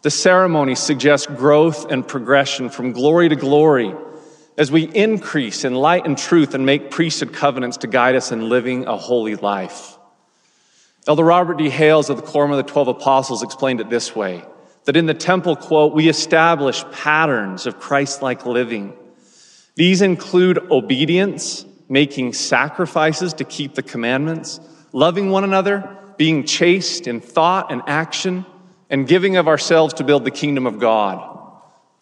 The 0.02 0.10
ceremony 0.10 0.74
suggests 0.74 1.28
growth 1.28 1.88
and 1.92 2.04
progression 2.04 2.68
from 2.68 2.90
glory 2.90 3.28
to 3.28 3.36
glory 3.36 3.94
as 4.56 4.72
we 4.72 4.82
increase 4.82 5.64
in 5.64 5.76
light 5.76 6.04
and 6.04 6.18
truth 6.18 6.52
and 6.52 6.66
make 6.66 6.90
priesthood 6.90 7.32
covenants 7.32 7.76
to 7.76 7.86
guide 7.86 8.16
us 8.16 8.32
in 8.32 8.48
living 8.48 8.88
a 8.88 8.96
holy 8.96 9.36
life. 9.36 9.97
Elder 11.08 11.24
Robert 11.24 11.56
D. 11.56 11.70
Hales 11.70 12.10
of 12.10 12.18
the 12.18 12.22
Quorum 12.22 12.50
of 12.50 12.58
the 12.58 12.70
Twelve 12.70 12.88
Apostles 12.88 13.42
explained 13.42 13.80
it 13.80 13.88
this 13.88 14.14
way 14.14 14.44
that 14.84 14.94
in 14.94 15.06
the 15.06 15.14
temple, 15.14 15.56
quote, 15.56 15.94
we 15.94 16.06
establish 16.06 16.84
patterns 16.92 17.64
of 17.64 17.80
Christ 17.80 18.20
like 18.20 18.44
living. 18.44 18.94
These 19.74 20.02
include 20.02 20.58
obedience, 20.70 21.64
making 21.88 22.34
sacrifices 22.34 23.32
to 23.34 23.44
keep 23.44 23.74
the 23.74 23.82
commandments, 23.82 24.60
loving 24.92 25.30
one 25.30 25.44
another, 25.44 25.96
being 26.18 26.44
chaste 26.44 27.06
in 27.06 27.22
thought 27.22 27.72
and 27.72 27.80
action, 27.86 28.44
and 28.90 29.08
giving 29.08 29.36
of 29.36 29.48
ourselves 29.48 29.94
to 29.94 30.04
build 30.04 30.24
the 30.24 30.30
kingdom 30.30 30.66
of 30.66 30.78
God. 30.78 31.38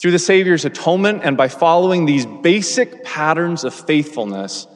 Through 0.01 0.13
the 0.13 0.19
Savior's 0.19 0.65
atonement 0.65 1.21
and 1.23 1.37
by 1.37 1.47
following 1.47 2.07
these 2.07 2.27
basic 2.27 3.05
patterns 3.05 3.63
of 3.63 3.73
faithfulness, 3.73 4.67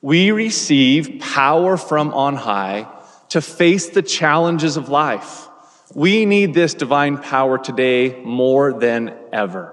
we 0.00 0.30
receive 0.30 1.20
power 1.20 1.76
from 1.76 2.14
on 2.14 2.36
high 2.36 2.86
to 3.30 3.40
face 3.40 3.90
the 3.90 4.02
challenges 4.02 4.76
of 4.76 4.88
life. 4.88 5.48
We 5.94 6.26
need 6.26 6.54
this 6.54 6.74
divine 6.74 7.18
power 7.18 7.58
today 7.58 8.20
more 8.22 8.72
than 8.72 9.16
ever. 9.32 9.72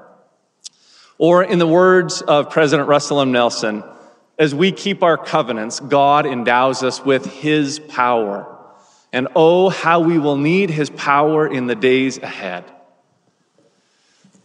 Or, 1.17 1.43
in 1.43 1.59
the 1.59 1.67
words 1.67 2.21
of 2.21 2.49
President 2.49 2.89
Russell 2.89 3.21
M. 3.21 3.31
Nelson, 3.31 3.83
as 4.37 4.53
we 4.53 4.71
keep 4.71 5.03
our 5.03 5.17
covenants, 5.17 5.79
God 5.79 6.25
endows 6.25 6.83
us 6.83 7.03
with 7.03 7.25
His 7.25 7.79
power. 7.79 8.49
And 9.11 9.27
oh, 9.35 9.69
how 9.69 9.99
we 9.99 10.17
will 10.17 10.37
need 10.37 10.69
His 10.69 10.89
power 10.89 11.47
in 11.47 11.67
the 11.67 11.75
days 11.75 12.17
ahead. 12.17 12.65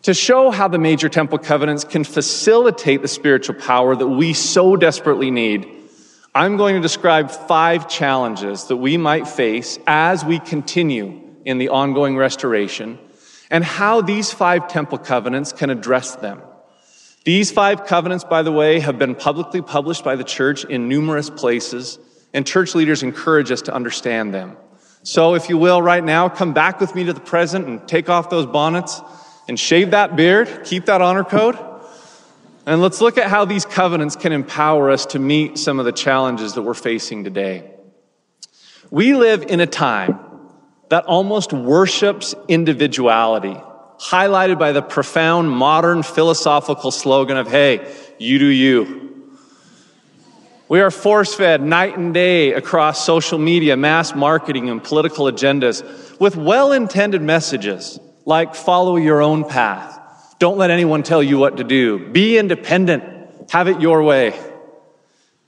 To 0.03 0.15
show 0.15 0.51
how 0.51 0.69
the 0.69 0.79
major 0.79 1.09
temple 1.09 1.39
covenants 1.39 1.85
can 1.85 2.05
facilitate 2.05 3.03
the 3.03 3.09
spiritual 3.09 3.57
power 3.57 3.97
that 3.97 4.07
we 4.07 4.33
so 4.33 4.77
desperately 4.77 5.31
need, 5.31 5.69
I'm 6.39 6.57
going 6.57 6.77
to 6.77 6.81
describe 6.81 7.33
five 7.33 7.89
challenges 7.89 8.69
that 8.69 8.77
we 8.77 8.97
might 8.97 9.27
face 9.27 9.77
as 9.89 10.25
we 10.25 10.39
continue 10.39 11.21
in 11.45 11.59
the 11.59 11.71
ongoing 11.71 12.17
restoration 12.17 13.01
and 13.51 13.65
how 13.65 14.03
these 14.03 14.33
five 14.33 14.69
temple 14.69 14.99
covenants 14.99 15.51
can 15.51 15.69
address 15.69 16.15
them. 16.15 16.41
These 17.25 17.51
five 17.51 17.87
covenants, 17.87 18.23
by 18.23 18.43
the 18.43 18.53
way, 18.53 18.79
have 18.79 19.01
been 19.01 19.17
publicly 19.17 19.63
published 19.63 20.05
by 20.05 20.15
the 20.15 20.23
church 20.23 20.65
in 20.65 20.89
numerous 20.89 21.29
places, 21.29 21.99
and 22.33 22.47
church 22.47 22.77
leaders 22.77 23.03
encourage 23.03 23.51
us 23.51 23.63
to 23.63 23.75
understand 23.75 24.33
them. 24.33 24.57
So, 25.03 25.35
if 25.35 25.49
you 25.49 25.59
will, 25.59 25.83
right 25.83 26.05
now, 26.05 26.29
come 26.29 26.53
back 26.53 26.79
with 26.79 26.95
me 26.95 27.03
to 27.03 27.13
the 27.13 27.21
present 27.21 27.67
and 27.67 27.89
take 27.89 28.09
off 28.09 28.31
those 28.31 28.47
bonnets 28.47 29.01
and 29.49 29.59
shave 29.59 29.91
that 29.91 30.15
beard, 30.15 30.63
keep 30.65 30.85
that 30.85 31.03
honor 31.03 31.25
code. 31.25 31.59
And 32.69 32.83
let's 32.83 33.01
look 33.01 33.17
at 33.17 33.29
how 33.31 33.47
these 33.47 33.65
covenants 33.65 34.15
can 34.15 34.31
empower 34.31 34.91
us 34.91 35.07
to 35.07 35.19
meet 35.19 35.57
some 35.57 35.79
of 35.79 35.87
the 35.87 35.93
challenges 35.93 36.53
that 36.53 36.61
we're 36.61 36.75
facing 36.75 37.25
today. 37.25 37.71
We 38.91 39.15
live 39.15 39.45
in 39.45 39.61
a 39.61 39.67
time 39.67 40.19
that 40.91 41.07
almost 41.07 41.55
worships 41.55 42.35
individuality, 42.47 43.59
highlighted 43.99 44.59
by 44.59 44.73
the 44.73 44.83
profound 44.83 45.51
modern 45.51 46.03
philosophical 46.03 46.91
slogan 46.91 47.39
of, 47.39 47.49
hey, 47.49 47.91
you 48.19 48.39
do 48.39 48.45
you. 48.45 49.33
We 50.69 50.83
are 50.83 50.91
force 50.91 51.35
fed 51.35 51.63
night 51.63 51.97
and 51.97 52.13
day 52.13 52.53
across 52.53 53.03
social 53.03 53.39
media, 53.39 53.79
mass 53.79 54.15
marketing, 54.15 54.69
and 54.69 54.85
political 54.85 55.25
agendas 55.25 56.21
with 56.21 56.37
well 56.37 56.73
intended 56.73 57.23
messages 57.23 57.99
like 58.27 58.55
follow 58.55 58.97
your 58.97 59.23
own 59.23 59.49
path 59.49 59.98
don't 60.39 60.59
let 60.59 60.71
anyone 60.71 61.03
tell 61.03 61.23
you 61.23 61.39
what 61.39 61.57
to 61.57 61.65
do. 61.65 62.11
Be 62.11 62.39
independent. 62.39 63.05
Have 63.51 63.69
it 63.69 63.81
your 63.81 64.03
way. 64.03 64.39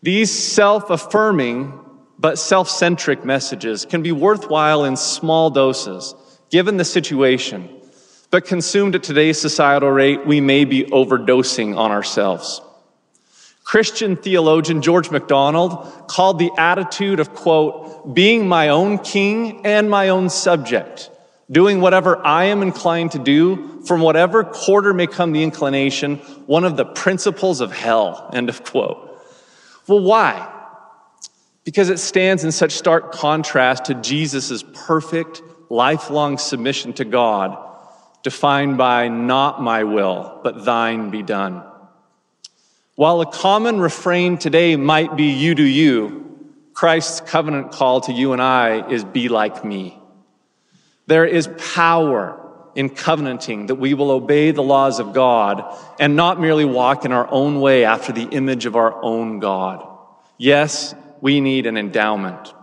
These 0.03 0.37
self 0.37 0.91
affirming 0.91 1.79
but 2.19 2.39
self 2.39 2.69
centric 2.69 3.25
messages 3.25 3.85
can 3.85 4.03
be 4.03 4.13
worthwhile 4.13 4.85
in 4.85 4.97
small 4.97 5.51
doses, 5.51 6.15
given 6.51 6.77
the 6.77 6.85
situation. 6.85 7.69
But 8.31 8.45
consumed 8.45 8.95
at 8.95 9.03
today's 9.03 9.41
societal 9.41 9.91
rate, 9.91 10.27
we 10.27 10.41
may 10.41 10.65
be 10.65 10.85
overdosing 10.85 11.77
on 11.77 11.91
ourselves. 11.91 12.61
Christian 13.65 14.17
theologian 14.17 14.83
George 14.83 15.11
MacDonald 15.11 16.09
called 16.09 16.39
the 16.39 16.51
attitude 16.59 17.21
of, 17.21 17.35
quote, 17.35 18.15
being 18.15 18.49
my 18.49 18.69
own 18.69 18.99
king 18.99 19.65
and 19.65 19.89
my 19.89 20.09
own 20.09 20.29
subject 20.29 21.10
doing 21.51 21.81
whatever 21.81 22.25
I 22.25 22.45
am 22.45 22.63
inclined 22.63 23.13
to 23.13 23.19
do, 23.19 23.83
from 23.83 24.01
whatever 24.01 24.45
quarter 24.45 24.95
may 24.95 25.07
come 25.07 25.33
the 25.33 25.43
inclination, 25.43 26.17
one 26.47 26.65
of 26.65 26.77
the 26.77 26.85
principles 26.85 27.61
of 27.61 27.73
hell. 27.73 28.31
End 28.33 28.49
of 28.49 28.63
quote. 28.65 29.07
Well, 29.87 30.01
why? 30.01 30.49
Because 31.65 31.91
it 31.91 31.99
stands 31.99 32.45
in 32.45 32.53
such 32.53 32.73
stark 32.73 33.13
contrast 33.13 33.87
to 33.87 33.95
Jesus' 33.95 34.63
perfect, 34.73 35.43
lifelong 35.69 36.39
submission 36.39 36.93
to 36.95 37.05
God, 37.05 37.59
defined 38.23 38.79
by 38.79 39.09
not 39.09 39.63
my 39.63 39.85
will, 39.85 40.41
but 40.43 40.65
thine 40.65 41.11
be 41.11 41.23
done. 41.23 41.65
While 42.95 43.21
a 43.21 43.27
common 43.27 43.81
refrain 43.81 44.37
today 44.37 44.77
might 44.77 45.17
be 45.17 45.33
you 45.33 45.55
do 45.55 45.63
you, 45.63 46.39
Christ's 46.75 47.21
covenant 47.21 47.73
call 47.73 48.03
to 48.03 48.13
you 48.13 48.33
and 48.33 48.41
I 48.41 48.89
is 48.89 49.05
be 49.05 49.29
like 49.29 49.65
me. 49.65 50.00
There 51.11 51.27
is 51.27 51.49
power 51.75 52.41
in 52.77 52.89
covenanting 52.89 53.67
that 53.67 53.75
we 53.75 53.95
will 53.95 54.13
obey 54.13 54.53
the 54.53 54.63
laws 54.63 55.01
of 55.01 55.13
God 55.13 55.77
and 55.99 56.15
not 56.15 56.41
merely 56.41 56.65
walk 56.65 57.05
in 57.05 57.11
our 57.11 57.29
own 57.29 57.61
way 57.61 57.85
after 57.85 58.13
the 58.13 58.29
image 58.29 58.65
of 58.65 58.77
our 58.77 59.03
own 59.03 59.41
God. 59.41 59.85
Yes, 60.39 60.95
we 61.21 61.41
need 61.41 61.67
an 61.67 61.77
endowment. 61.77 62.55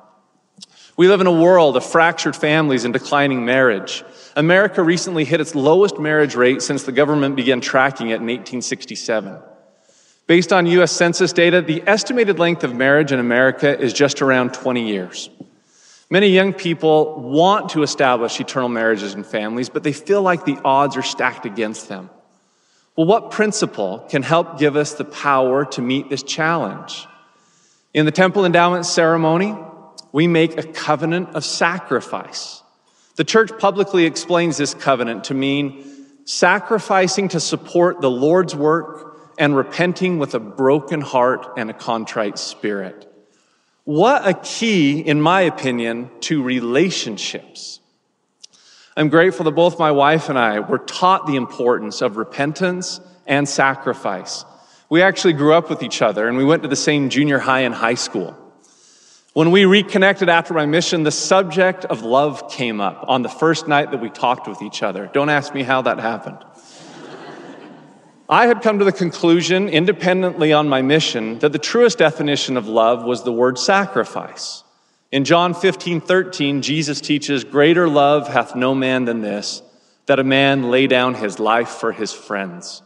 We 0.95 1.09
live 1.09 1.19
in 1.19 1.27
a 1.27 1.31
world 1.41 1.75
of 1.75 1.85
fractured 1.85 2.37
families 2.37 2.85
and 2.85 2.93
declining 2.93 3.43
marriage. 3.43 4.05
America 4.37 4.81
recently 4.81 5.25
hit 5.25 5.41
its 5.41 5.53
lowest 5.53 5.99
marriage 5.99 6.35
rate 6.35 6.61
since 6.61 6.83
the 6.83 6.93
government 6.93 7.35
began 7.35 7.59
tracking 7.59 8.11
it 8.11 8.21
in 8.21 8.27
1867. 8.27 9.41
Based 10.25 10.53
on 10.53 10.67
U.S. 10.67 10.93
Census 10.93 11.33
data, 11.33 11.61
the 11.61 11.83
estimated 11.85 12.39
length 12.39 12.63
of 12.63 12.73
marriage 12.73 13.11
in 13.11 13.19
America 13.19 13.77
is 13.77 13.91
just 13.91 14.21
around 14.21 14.53
20 14.53 14.87
years. 14.87 15.29
Many 16.09 16.27
young 16.27 16.53
people 16.53 17.19
want 17.19 17.69
to 17.69 17.83
establish 17.83 18.39
eternal 18.39 18.69
marriages 18.69 19.13
and 19.13 19.25
families, 19.25 19.69
but 19.69 19.83
they 19.83 19.91
feel 19.91 20.21
like 20.21 20.45
the 20.45 20.57
odds 20.63 20.95
are 20.95 21.01
stacked 21.01 21.45
against 21.45 21.89
them. 21.89 22.09
Well, 22.95 23.07
what 23.07 23.31
principle 23.31 24.05
can 24.09 24.23
help 24.23 24.57
give 24.57 24.75
us 24.75 24.93
the 24.93 25.03
power 25.05 25.65
to 25.65 25.81
meet 25.81 26.09
this 26.09 26.23
challenge? 26.23 27.05
In 27.93 28.05
the 28.05 28.11
temple 28.11 28.45
endowment 28.45 28.85
ceremony, 28.85 29.55
we 30.13 30.27
make 30.27 30.57
a 30.57 30.63
covenant 30.63 31.29
of 31.35 31.43
sacrifice. 31.43 32.63
The 33.17 33.23
church 33.23 33.51
publicly 33.59 34.05
explains 34.05 34.57
this 34.57 34.73
covenant 34.73 35.25
to 35.25 35.33
mean 35.33 35.83
sacrificing 36.23 37.29
to 37.29 37.39
support 37.39 37.99
the 37.99 38.09
Lord's 38.09 38.55
work 38.55 39.19
and 39.37 39.55
repenting 39.55 40.19
with 40.19 40.33
a 40.33 40.39
broken 40.39 41.01
heart 41.01 41.45
and 41.57 41.69
a 41.69 41.73
contrite 41.73 42.39
spirit. 42.39 43.11
What 43.87 44.27
a 44.27 44.33
key, 44.33 44.99
in 44.99 45.21
my 45.21 45.39
opinion, 45.43 46.11
to 46.23 46.43
relationships. 46.43 47.79
I'm 48.97 49.07
grateful 49.07 49.45
that 49.45 49.51
both 49.51 49.79
my 49.79 49.91
wife 49.91 50.27
and 50.27 50.37
I 50.37 50.59
were 50.59 50.79
taught 50.79 51.25
the 51.25 51.37
importance 51.37 52.01
of 52.01 52.17
repentance 52.17 52.99
and 53.25 53.47
sacrifice. 53.47 54.43
We 54.89 55.01
actually 55.01 55.33
grew 55.33 55.53
up 55.53 55.69
with 55.69 55.83
each 55.83 56.01
other 56.01 56.27
and 56.27 56.37
we 56.37 56.43
went 56.43 56.63
to 56.63 56.67
the 56.67 56.75
same 56.75 57.07
junior 57.07 57.39
high 57.39 57.61
and 57.61 57.73
high 57.73 57.93
school. 57.93 58.35
When 59.31 59.51
we 59.51 59.63
reconnected 59.63 60.27
after 60.27 60.53
my 60.53 60.65
mission, 60.65 61.03
the 61.03 61.09
subject 61.11 61.85
of 61.85 62.01
love 62.01 62.51
came 62.51 62.81
up 62.81 63.05
on 63.07 63.21
the 63.21 63.29
first 63.29 63.69
night 63.69 63.91
that 63.91 64.01
we 64.01 64.09
talked 64.09 64.49
with 64.49 64.61
each 64.61 64.83
other. 64.83 65.09
Don't 65.13 65.29
ask 65.29 65.53
me 65.53 65.63
how 65.63 65.83
that 65.83 65.99
happened. 65.99 66.39
I 68.29 68.47
had 68.47 68.61
come 68.61 68.79
to 68.79 68.85
the 68.85 68.91
conclusion, 68.91 69.69
independently 69.69 70.51
on 70.51 70.67
my 70.67 70.81
mission, 70.81 71.39
that 71.39 71.53
the 71.53 71.59
truest 71.59 71.97
definition 71.97 72.57
of 72.57 72.67
love 72.67 73.03
was 73.05 73.23
the 73.23 73.31
word 73.31 73.57
sacrifice. 73.57 74.63
In 75.13 75.23
John 75.23 75.53
15, 75.53 76.01
13, 76.01 76.61
Jesus 76.61 76.99
teaches, 76.99 77.45
Greater 77.45 77.87
love 77.87 78.27
hath 78.27 78.53
no 78.53 78.75
man 78.75 79.05
than 79.05 79.21
this, 79.21 79.61
that 80.07 80.19
a 80.19 80.25
man 80.25 80.69
lay 80.69 80.87
down 80.87 81.13
his 81.13 81.39
life 81.39 81.69
for 81.69 81.93
his 81.93 82.11
friends. 82.11 82.81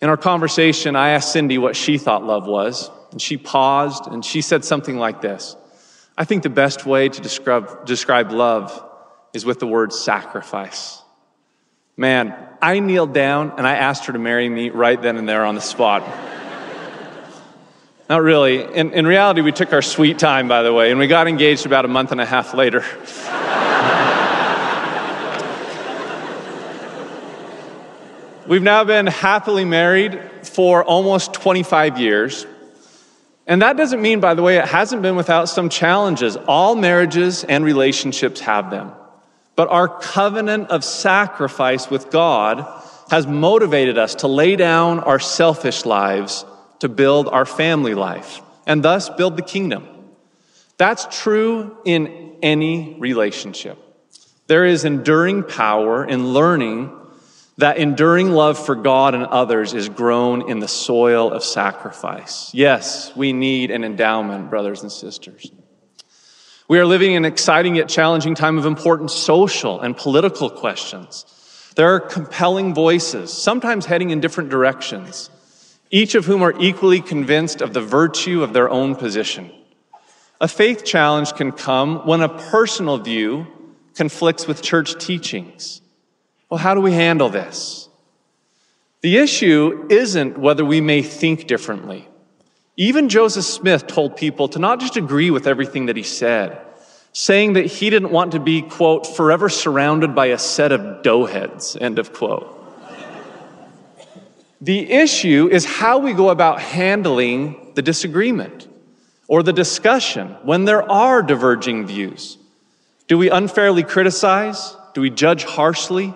In 0.00 0.08
our 0.08 0.16
conversation, 0.16 0.96
I 0.96 1.10
asked 1.10 1.32
Cindy 1.32 1.58
what 1.58 1.76
she 1.76 1.96
thought 1.96 2.24
love 2.24 2.46
was, 2.46 2.90
and 3.12 3.22
she 3.22 3.36
paused 3.36 4.06
and 4.08 4.24
she 4.24 4.42
said 4.42 4.64
something 4.64 4.98
like 4.98 5.20
this 5.20 5.56
I 6.16 6.24
think 6.24 6.42
the 6.42 6.50
best 6.50 6.84
way 6.84 7.08
to 7.08 7.20
describe, 7.20 7.86
describe 7.86 8.32
love 8.32 8.84
is 9.32 9.44
with 9.44 9.60
the 9.60 9.66
word 9.68 9.92
sacrifice. 9.92 11.00
Man, 11.96 12.47
I 12.60 12.80
kneeled 12.80 13.12
down 13.12 13.52
and 13.56 13.66
I 13.66 13.76
asked 13.76 14.06
her 14.06 14.12
to 14.12 14.18
marry 14.18 14.48
me 14.48 14.70
right 14.70 15.00
then 15.00 15.16
and 15.16 15.28
there 15.28 15.44
on 15.44 15.54
the 15.54 15.60
spot. 15.60 16.02
Not 18.08 18.22
really. 18.22 18.62
In, 18.62 18.92
in 18.92 19.06
reality, 19.06 19.42
we 19.42 19.52
took 19.52 19.72
our 19.72 19.82
sweet 19.82 20.18
time, 20.18 20.48
by 20.48 20.62
the 20.62 20.72
way, 20.72 20.90
and 20.90 20.98
we 20.98 21.06
got 21.06 21.28
engaged 21.28 21.66
about 21.66 21.84
a 21.84 21.88
month 21.88 22.10
and 22.10 22.20
a 22.20 22.26
half 22.26 22.54
later. 22.54 22.80
We've 28.48 28.62
now 28.62 28.82
been 28.84 29.06
happily 29.06 29.66
married 29.66 30.18
for 30.42 30.82
almost 30.82 31.34
25 31.34 31.98
years. 31.98 32.46
And 33.46 33.60
that 33.60 33.76
doesn't 33.76 34.00
mean, 34.00 34.20
by 34.20 34.32
the 34.32 34.42
way, 34.42 34.56
it 34.56 34.64
hasn't 34.64 35.02
been 35.02 35.16
without 35.16 35.50
some 35.50 35.68
challenges. 35.68 36.36
All 36.36 36.74
marriages 36.74 37.44
and 37.44 37.62
relationships 37.62 38.40
have 38.40 38.70
them. 38.70 38.92
But 39.58 39.70
our 39.70 39.88
covenant 39.88 40.70
of 40.70 40.84
sacrifice 40.84 41.90
with 41.90 42.12
God 42.12 42.64
has 43.10 43.26
motivated 43.26 43.98
us 43.98 44.14
to 44.16 44.28
lay 44.28 44.54
down 44.54 45.00
our 45.00 45.18
selfish 45.18 45.84
lives 45.84 46.44
to 46.78 46.88
build 46.88 47.26
our 47.26 47.44
family 47.44 47.94
life 47.94 48.40
and 48.68 48.84
thus 48.84 49.08
build 49.08 49.36
the 49.36 49.42
kingdom. 49.42 49.84
That's 50.76 51.08
true 51.10 51.76
in 51.84 52.36
any 52.40 52.94
relationship. 53.00 53.78
There 54.46 54.64
is 54.64 54.84
enduring 54.84 55.42
power 55.42 56.04
in 56.04 56.28
learning 56.28 56.96
that 57.56 57.78
enduring 57.78 58.30
love 58.30 58.64
for 58.64 58.76
God 58.76 59.16
and 59.16 59.24
others 59.24 59.74
is 59.74 59.88
grown 59.88 60.48
in 60.48 60.60
the 60.60 60.68
soil 60.68 61.32
of 61.32 61.42
sacrifice. 61.42 62.54
Yes, 62.54 63.10
we 63.16 63.32
need 63.32 63.72
an 63.72 63.82
endowment, 63.82 64.50
brothers 64.50 64.82
and 64.82 64.92
sisters. 64.92 65.50
We 66.68 66.78
are 66.78 66.86
living 66.86 67.12
in 67.12 67.24
an 67.24 67.32
exciting 67.32 67.76
yet 67.76 67.88
challenging 67.88 68.34
time 68.34 68.58
of 68.58 68.66
important 68.66 69.10
social 69.10 69.80
and 69.80 69.96
political 69.96 70.50
questions. 70.50 71.24
There 71.76 71.94
are 71.94 72.00
compelling 72.00 72.74
voices, 72.74 73.32
sometimes 73.32 73.86
heading 73.86 74.10
in 74.10 74.20
different 74.20 74.50
directions 74.50 75.30
each 75.90 76.14
of 76.14 76.26
whom 76.26 76.42
are 76.42 76.54
equally 76.58 77.00
convinced 77.00 77.60
of 77.60 77.72
the 77.72 77.80
virtue 77.80 78.42
of 78.42 78.52
their 78.52 78.68
own 78.68 78.94
position. 78.94 79.50
A 80.40 80.48
faith 80.48 80.84
challenge 80.84 81.32
can 81.32 81.52
come 81.52 82.06
when 82.06 82.20
a 82.20 82.28
personal 82.28 82.98
view 82.98 83.46
conflicts 83.94 84.46
with 84.46 84.62
church 84.62 84.98
teachings. 85.04 85.80
Well, 86.50 86.58
how 86.58 86.74
do 86.74 86.80
we 86.80 86.92
handle 86.92 87.28
this? 87.28 87.88
The 89.00 89.18
issue 89.18 89.86
isn't 89.90 90.38
whether 90.38 90.64
we 90.64 90.80
may 90.80 91.02
think 91.02 91.46
differently. 91.46 92.07
Even 92.80 93.08
Joseph 93.08 93.44
Smith 93.44 93.88
told 93.88 94.16
people 94.16 94.46
to 94.50 94.60
not 94.60 94.78
just 94.78 94.96
agree 94.96 95.32
with 95.32 95.48
everything 95.48 95.86
that 95.86 95.96
he 95.96 96.04
said, 96.04 96.56
saying 97.12 97.54
that 97.54 97.66
he 97.66 97.90
didn't 97.90 98.12
want 98.12 98.32
to 98.32 98.40
be, 98.40 98.62
quote, 98.62 99.04
forever 99.04 99.48
surrounded 99.48 100.14
by 100.14 100.26
a 100.26 100.38
set 100.38 100.70
of 100.70 101.02
doughheads, 101.02 101.76
end 101.80 101.98
of 101.98 102.12
quote. 102.12 102.54
The 104.60 104.92
issue 104.92 105.48
is 105.50 105.64
how 105.64 105.98
we 105.98 106.12
go 106.12 106.30
about 106.30 106.60
handling 106.60 107.72
the 107.74 107.82
disagreement 107.82 108.68
or 109.26 109.42
the 109.42 109.52
discussion 109.52 110.28
when 110.44 110.64
there 110.64 110.88
are 110.88 111.20
diverging 111.20 111.84
views. 111.84 112.38
Do 113.08 113.18
we 113.18 113.28
unfairly 113.28 113.82
criticize? 113.82 114.76
Do 114.94 115.00
we 115.00 115.10
judge 115.10 115.42
harshly? 115.42 116.14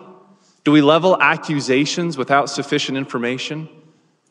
Do 0.62 0.70
we 0.70 0.81
level 0.81 1.20
accusations 1.20 2.16
without 2.16 2.48
sufficient 2.51 2.98
information? 2.98 3.68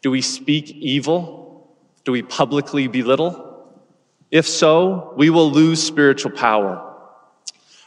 Do 0.01 0.11
we 0.11 0.21
speak 0.21 0.71
evil? 0.71 1.40
Do 2.03 2.11
we 2.11 2.21
publicly 2.21 2.87
belittle? 2.87 3.47
If 4.31 4.47
so, 4.47 5.13
we 5.17 5.29
will 5.29 5.51
lose 5.51 5.83
spiritual 5.83 6.31
power. 6.31 6.87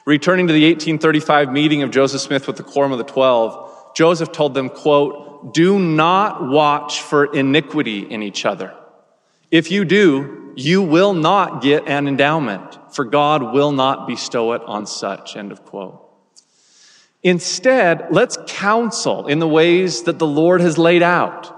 Returning 0.07 0.47
to 0.47 0.53
the 0.53 0.67
1835 0.67 1.51
meeting 1.51 1.83
of 1.83 1.91
Joseph 1.91 2.21
Smith 2.21 2.47
with 2.47 2.57
the 2.57 2.63
Quorum 2.63 2.93
of 2.93 2.99
the 2.99 3.05
Twelve, 3.05 3.95
Joseph 3.97 4.33
told 4.33 4.53
them, 4.53 4.69
quote, 4.69 5.55
do 5.55 5.79
not 5.79 6.49
watch 6.49 7.01
for 7.01 7.25
iniquity 7.35 8.01
in 8.01 8.23
each 8.23 8.45
other. 8.45 8.75
If 9.51 9.71
you 9.71 9.85
do, 9.85 10.53
you 10.57 10.83
will 10.83 11.15
not 11.15 11.63
get 11.63 11.89
an 11.89 12.07
endowment, 12.09 12.95
for 12.95 13.05
God 13.05 13.55
will 13.55 13.73
not 13.73 14.07
bestow 14.07 14.53
it 14.53 14.63
on 14.65 14.87
such. 14.87 15.37
End 15.37 15.53
of 15.53 15.65
quote. 15.65 16.01
Instead, 17.23 18.09
let's 18.11 18.37
counsel 18.47 19.27
in 19.27 19.39
the 19.39 19.49
ways 19.49 20.03
that 20.03 20.19
the 20.19 20.27
Lord 20.27 20.61
has 20.61 20.77
laid 20.77 21.03
out 21.03 21.55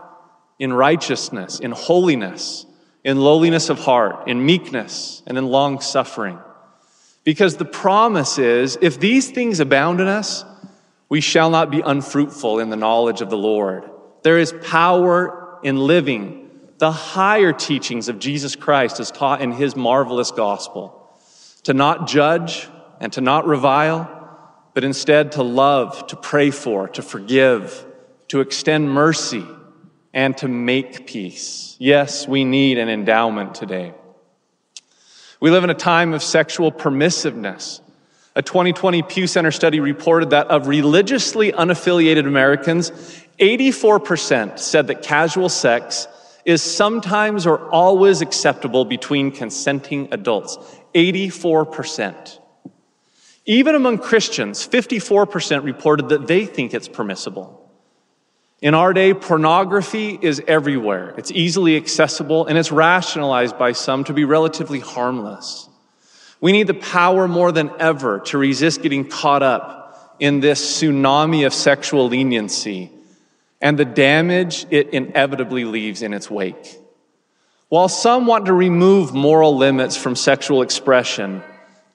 in 0.58 0.72
righteousness, 0.72 1.60
in 1.60 1.72
holiness, 1.72 2.66
in 3.04 3.20
lowliness 3.20 3.68
of 3.68 3.78
heart, 3.78 4.28
in 4.28 4.44
meekness, 4.44 5.22
and 5.26 5.38
in 5.38 5.46
long 5.46 5.80
suffering. 5.80 6.38
Because 7.24 7.56
the 7.56 7.64
promise 7.64 8.38
is 8.38 8.78
if 8.80 9.00
these 9.00 9.30
things 9.30 9.60
abound 9.60 10.00
in 10.00 10.08
us, 10.08 10.44
we 11.08 11.20
shall 11.20 11.50
not 11.50 11.70
be 11.70 11.80
unfruitful 11.80 12.58
in 12.58 12.70
the 12.70 12.76
knowledge 12.76 13.20
of 13.20 13.30
the 13.30 13.36
Lord. 13.36 13.88
There 14.22 14.38
is 14.38 14.54
power 14.62 15.58
in 15.62 15.76
living 15.76 16.50
the 16.78 16.92
higher 16.92 17.52
teachings 17.52 18.08
of 18.08 18.18
Jesus 18.18 18.54
Christ 18.54 19.00
as 19.00 19.10
taught 19.10 19.40
in 19.40 19.52
his 19.52 19.76
marvelous 19.76 20.30
gospel. 20.30 21.10
To 21.64 21.74
not 21.74 22.06
judge 22.06 22.68
and 23.00 23.12
to 23.14 23.20
not 23.20 23.46
revile, 23.46 24.12
but 24.74 24.84
instead 24.84 25.32
to 25.32 25.42
love, 25.42 26.06
to 26.08 26.16
pray 26.16 26.50
for, 26.50 26.88
to 26.88 27.02
forgive, 27.02 27.86
to 28.28 28.40
extend 28.40 28.90
mercy, 28.90 29.44
and 30.16 30.36
to 30.38 30.48
make 30.48 31.06
peace. 31.06 31.76
Yes, 31.78 32.26
we 32.26 32.44
need 32.44 32.78
an 32.78 32.88
endowment 32.88 33.54
today. 33.54 33.94
We 35.38 35.52
live 35.52 35.62
in 35.62 35.70
a 35.70 35.74
time 35.74 36.12
of 36.12 36.24
sexual 36.24 36.72
permissiveness 36.72 37.80
a 38.36 38.42
2020 38.42 39.02
Pew 39.02 39.26
Center 39.26 39.50
study 39.50 39.80
reported 39.80 40.30
that 40.30 40.48
of 40.48 40.68
religiously 40.68 41.52
unaffiliated 41.52 42.26
Americans, 42.26 42.90
84% 43.40 44.58
said 44.58 44.88
that 44.88 45.00
casual 45.00 45.48
sex 45.48 46.06
is 46.44 46.60
sometimes 46.60 47.46
or 47.46 47.58
always 47.70 48.20
acceptable 48.20 48.84
between 48.84 49.30
consenting 49.30 50.08
adults. 50.12 50.58
84%. 50.94 52.38
Even 53.46 53.74
among 53.74 53.98
Christians, 53.98 54.68
54% 54.68 55.64
reported 55.64 56.10
that 56.10 56.26
they 56.26 56.44
think 56.44 56.74
it's 56.74 56.88
permissible. 56.88 57.65
In 58.62 58.74
our 58.74 58.94
day, 58.94 59.12
pornography 59.12 60.18
is 60.20 60.42
everywhere. 60.46 61.14
It's 61.18 61.30
easily 61.30 61.76
accessible 61.76 62.46
and 62.46 62.56
it's 62.56 62.72
rationalized 62.72 63.58
by 63.58 63.72
some 63.72 64.04
to 64.04 64.14
be 64.14 64.24
relatively 64.24 64.80
harmless. 64.80 65.68
We 66.40 66.52
need 66.52 66.66
the 66.66 66.74
power 66.74 67.28
more 67.28 67.52
than 67.52 67.70
ever 67.78 68.20
to 68.26 68.38
resist 68.38 68.82
getting 68.82 69.08
caught 69.08 69.42
up 69.42 70.16
in 70.18 70.40
this 70.40 70.80
tsunami 70.80 71.44
of 71.44 71.52
sexual 71.52 72.08
leniency 72.08 72.90
and 73.60 73.78
the 73.78 73.84
damage 73.84 74.66
it 74.70 74.90
inevitably 74.90 75.64
leaves 75.64 76.00
in 76.00 76.14
its 76.14 76.30
wake. 76.30 76.78
While 77.68 77.88
some 77.88 78.26
want 78.26 78.46
to 78.46 78.54
remove 78.54 79.12
moral 79.12 79.56
limits 79.56 79.96
from 79.96 80.16
sexual 80.16 80.62
expression, 80.62 81.42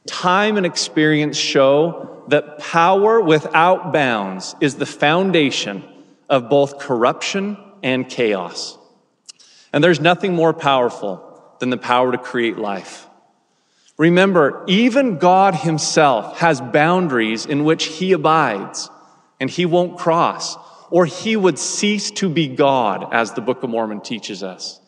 time 0.05 0.57
and 0.57 0.65
experience 0.65 1.37
show 1.37 2.23
that 2.27 2.59
power 2.59 3.19
without 3.19 3.91
bounds 3.93 4.55
is 4.59 4.75
the 4.75 4.85
foundation 4.85 5.83
of 6.31 6.49
both 6.49 6.79
corruption 6.79 7.57
and 7.83 8.09
chaos. 8.09 8.77
And 9.73 9.83
there's 9.83 9.99
nothing 9.99 10.33
more 10.33 10.53
powerful 10.53 11.27
than 11.59 11.69
the 11.69 11.77
power 11.77 12.11
to 12.11 12.17
create 12.17 12.57
life. 12.57 13.05
Remember, 13.97 14.63
even 14.67 15.19
God 15.19 15.53
himself 15.53 16.39
has 16.39 16.59
boundaries 16.59 17.45
in 17.45 17.65
which 17.65 17.85
he 17.85 18.13
abides 18.13 18.89
and 19.39 19.49
he 19.49 19.65
won't 19.65 19.99
cross, 19.99 20.55
or 20.89 21.05
he 21.05 21.35
would 21.35 21.59
cease 21.59 22.11
to 22.11 22.29
be 22.29 22.47
God, 22.47 23.07
as 23.11 23.33
the 23.33 23.41
Book 23.41 23.63
of 23.63 23.69
Mormon 23.69 24.01
teaches 24.01 24.43
us. 24.43 24.79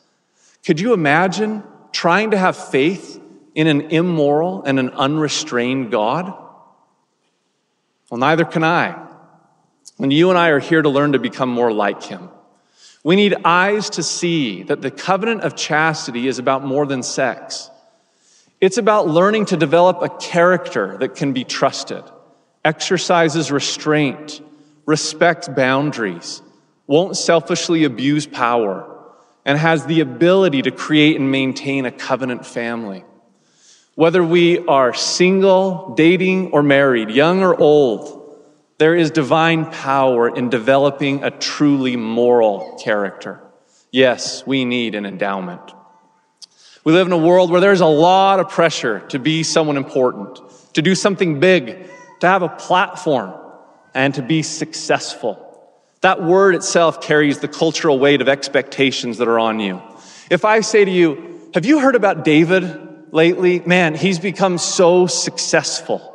Could 0.66 0.80
you 0.80 0.94
imagine 0.94 1.64
trying 1.92 2.32
to 2.32 2.38
have 2.38 2.56
faith 2.56 3.22
in 3.56 3.68
an 3.68 3.82
immoral 3.92 4.64
and 4.64 4.80
an 4.80 4.92
unrestrained 4.92 5.92
God? 5.92 6.34
Well, 8.10 8.20
neither 8.20 8.46
can 8.46 8.64
I. 8.64 9.13
And 10.00 10.12
you 10.12 10.30
and 10.30 10.38
I 10.38 10.50
are 10.50 10.60
here 10.60 10.82
to 10.82 10.90
learn 10.90 11.14
to 11.14 11.20
become 11.20 11.50
more 11.50 11.72
like 11.72 12.04
him. 12.04 12.30
We 13.04 13.16
need 13.16 13.36
eyes 13.44 13.90
to 13.92 14.04
see 14.04 14.64
that 14.64 14.82
the 14.82 14.92
covenant 14.92 15.42
of 15.42 15.56
chastity 15.56 16.28
is 16.28 16.40
about 16.40 16.64
more 16.64 16.86
than 16.86 17.04
sex. 17.04 17.70
It's 18.62 18.78
about 18.78 19.10
learning 19.10 19.48
to 19.48 19.58
develop 19.58 20.02
a 20.02 20.10
character 20.10 20.98
that 21.00 21.16
can 21.16 21.34
be 21.34 21.44
trusted, 21.44 22.04
exercises 22.64 23.52
restraint, 23.52 24.42
respects 24.86 25.50
boundaries, 25.50 26.42
won't 26.88 27.18
selfishly 27.18 27.84
abuse 27.84 28.26
power, 28.26 28.90
and 29.46 29.58
has 29.58 29.86
the 29.86 30.00
ability 30.00 30.62
to 30.62 30.72
create 30.72 31.18
and 31.18 31.30
maintain 31.30 31.86
a 31.86 31.92
covenant 31.92 32.46
family. 32.46 33.04
Whether 33.96 34.24
we 34.24 34.66
are 34.66 34.94
single, 34.94 35.94
dating, 35.96 36.52
or 36.52 36.64
married, 36.64 37.10
young 37.10 37.44
or 37.44 37.56
old, 37.60 38.23
there 38.84 38.96
is 38.96 39.12
divine 39.12 39.66
power 39.66 40.28
in 40.28 40.50
developing 40.50 41.24
a 41.24 41.32
truly 41.32 41.96
moral 41.96 42.78
character. 42.84 43.40
Yes, 43.94 44.46
we 44.46 44.66
need 44.66 44.94
an 44.94 45.06
endowment. 45.06 45.62
We 46.84 46.92
live 46.92 47.08
in 47.08 47.14
a 47.14 47.18
world 47.18 47.50
where 47.50 47.62
there's 47.62 47.80
a 47.80 47.86
lot 47.86 48.42
of 48.42 48.50
pressure 48.50 49.00
to 49.08 49.20
be 49.20 49.44
someone 49.44 49.78
important, 49.78 50.38
to 50.74 50.82
do 50.82 50.96
something 50.96 51.40
big, 51.40 51.88
to 52.20 52.28
have 52.28 52.42
a 52.42 52.50
platform, 52.50 53.34
and 53.94 54.14
to 54.16 54.22
be 54.22 54.44
successful. 54.44 55.40
That 56.02 56.22
word 56.22 56.54
itself 56.54 57.00
carries 57.00 57.40
the 57.40 57.48
cultural 57.48 57.98
weight 58.00 58.20
of 58.20 58.28
expectations 58.28 59.18
that 59.20 59.30
are 59.30 59.40
on 59.40 59.62
you. 59.62 59.82
If 60.30 60.44
I 60.44 60.60
say 60.60 60.84
to 60.84 60.92
you, 60.92 61.50
have 61.54 61.64
you 61.64 61.80
heard 61.80 61.96
about 61.96 62.26
David 62.26 63.14
lately? 63.14 63.62
Man, 63.62 63.96
he's 63.96 64.20
become 64.20 64.58
so 64.58 65.08
successful. 65.08 66.13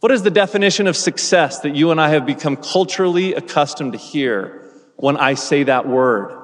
What 0.00 0.12
is 0.12 0.22
the 0.22 0.30
definition 0.30 0.86
of 0.86 0.96
success 0.96 1.60
that 1.60 1.76
you 1.76 1.90
and 1.90 2.00
I 2.00 2.08
have 2.08 2.24
become 2.24 2.56
culturally 2.56 3.34
accustomed 3.34 3.92
to 3.92 3.98
hear 3.98 4.72
when 4.96 5.18
I 5.18 5.34
say 5.34 5.64
that 5.64 5.86
word? 5.86 6.38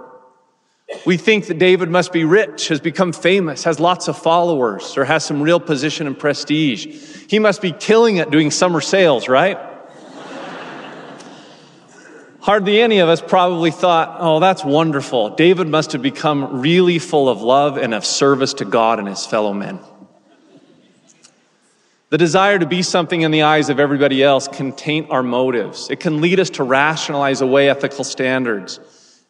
We 1.06 1.16
think 1.16 1.46
that 1.46 1.58
David 1.58 1.88
must 1.88 2.12
be 2.12 2.24
rich, 2.24 2.68
has 2.68 2.80
become 2.80 3.12
famous, 3.12 3.64
has 3.64 3.80
lots 3.80 4.08
of 4.08 4.18
followers, 4.18 4.96
or 4.98 5.06
has 5.06 5.24
some 5.24 5.40
real 5.40 5.58
position 5.58 6.06
and 6.06 6.18
prestige. 6.18 6.86
He 7.28 7.38
must 7.38 7.62
be 7.62 7.72
killing 7.72 8.18
it 8.18 8.30
doing 8.30 8.50
summer 8.50 8.82
sales, 8.82 9.26
right? 9.26 9.58
Hardly 12.40 12.80
any 12.80 12.98
of 12.98 13.08
us 13.08 13.20
probably 13.20 13.70
thought, 13.70 14.18
oh, 14.20 14.38
that's 14.38 14.64
wonderful. 14.64 15.30
David 15.30 15.66
must 15.66 15.92
have 15.92 16.02
become 16.02 16.60
really 16.60 16.98
full 16.98 17.28
of 17.28 17.40
love 17.40 17.78
and 17.78 17.94
of 17.94 18.04
service 18.04 18.54
to 18.54 18.64
God 18.66 18.98
and 18.98 19.08
his 19.08 19.26
fellow 19.26 19.52
men. 19.52 19.80
The 22.08 22.18
desire 22.18 22.58
to 22.58 22.66
be 22.66 22.82
something 22.82 23.22
in 23.22 23.32
the 23.32 23.42
eyes 23.42 23.68
of 23.68 23.80
everybody 23.80 24.22
else 24.22 24.46
can 24.46 24.72
taint 24.72 25.10
our 25.10 25.24
motives. 25.24 25.90
It 25.90 25.98
can 25.98 26.20
lead 26.20 26.38
us 26.38 26.50
to 26.50 26.62
rationalize 26.62 27.40
away 27.40 27.68
ethical 27.68 28.04
standards. 28.04 28.78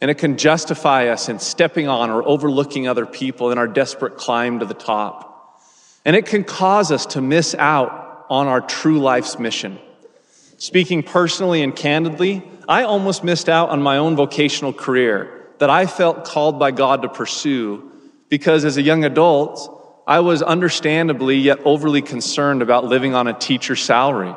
And 0.03 0.11
it 0.11 0.19
can 0.19 0.37
justify 0.37 1.09
us 1.09 1.31
in 1.31 1.39
stepping 1.39 1.89
on 1.89 2.11
or 2.11 2.23
overlooking 2.23 2.87
other 2.87 3.07
people 3.07 3.51
in 3.51 3.57
our 3.57 3.67
desperate 3.67 4.19
climb 4.19 4.59
to 4.59 4.67
the 4.67 4.75
top. 4.75 5.63
And 6.05 6.15
it 6.15 6.27
can 6.27 6.45
cause 6.45 6.93
us 6.93 7.07
to 7.07 7.23
miss 7.23 7.55
out 7.55 8.27
on 8.29 8.47
our 8.47 8.61
true 8.61 8.99
life's 8.99 9.39
mission. 9.39 9.79
Speaking 10.59 11.03
personally 11.03 11.63
and 11.63 11.75
candidly, 11.75 12.43
I 12.69 12.83
almost 12.83 13.25
missed 13.25 13.49
out 13.49 13.71
on 13.71 13.81
my 13.81 13.97
own 13.97 14.17
vocational 14.17 14.75
career 14.75 15.49
that 15.59 15.71
I 15.71 15.87
felt 15.87 16.25
called 16.25 16.59
by 16.59 16.73
God 16.73 17.03
to 17.03 17.09
pursue 17.09 17.91
because 18.29 18.65
as 18.65 18.77
a 18.77 18.83
young 18.83 19.05
adult, 19.05 19.76
I 20.07 20.21
was 20.21 20.41
understandably 20.41 21.37
yet 21.37 21.59
overly 21.65 22.01
concerned 22.01 22.63
about 22.63 22.85
living 22.85 23.15
on 23.15 23.27
a 23.27 23.33
teacher's 23.33 23.83
salary. 23.83 24.35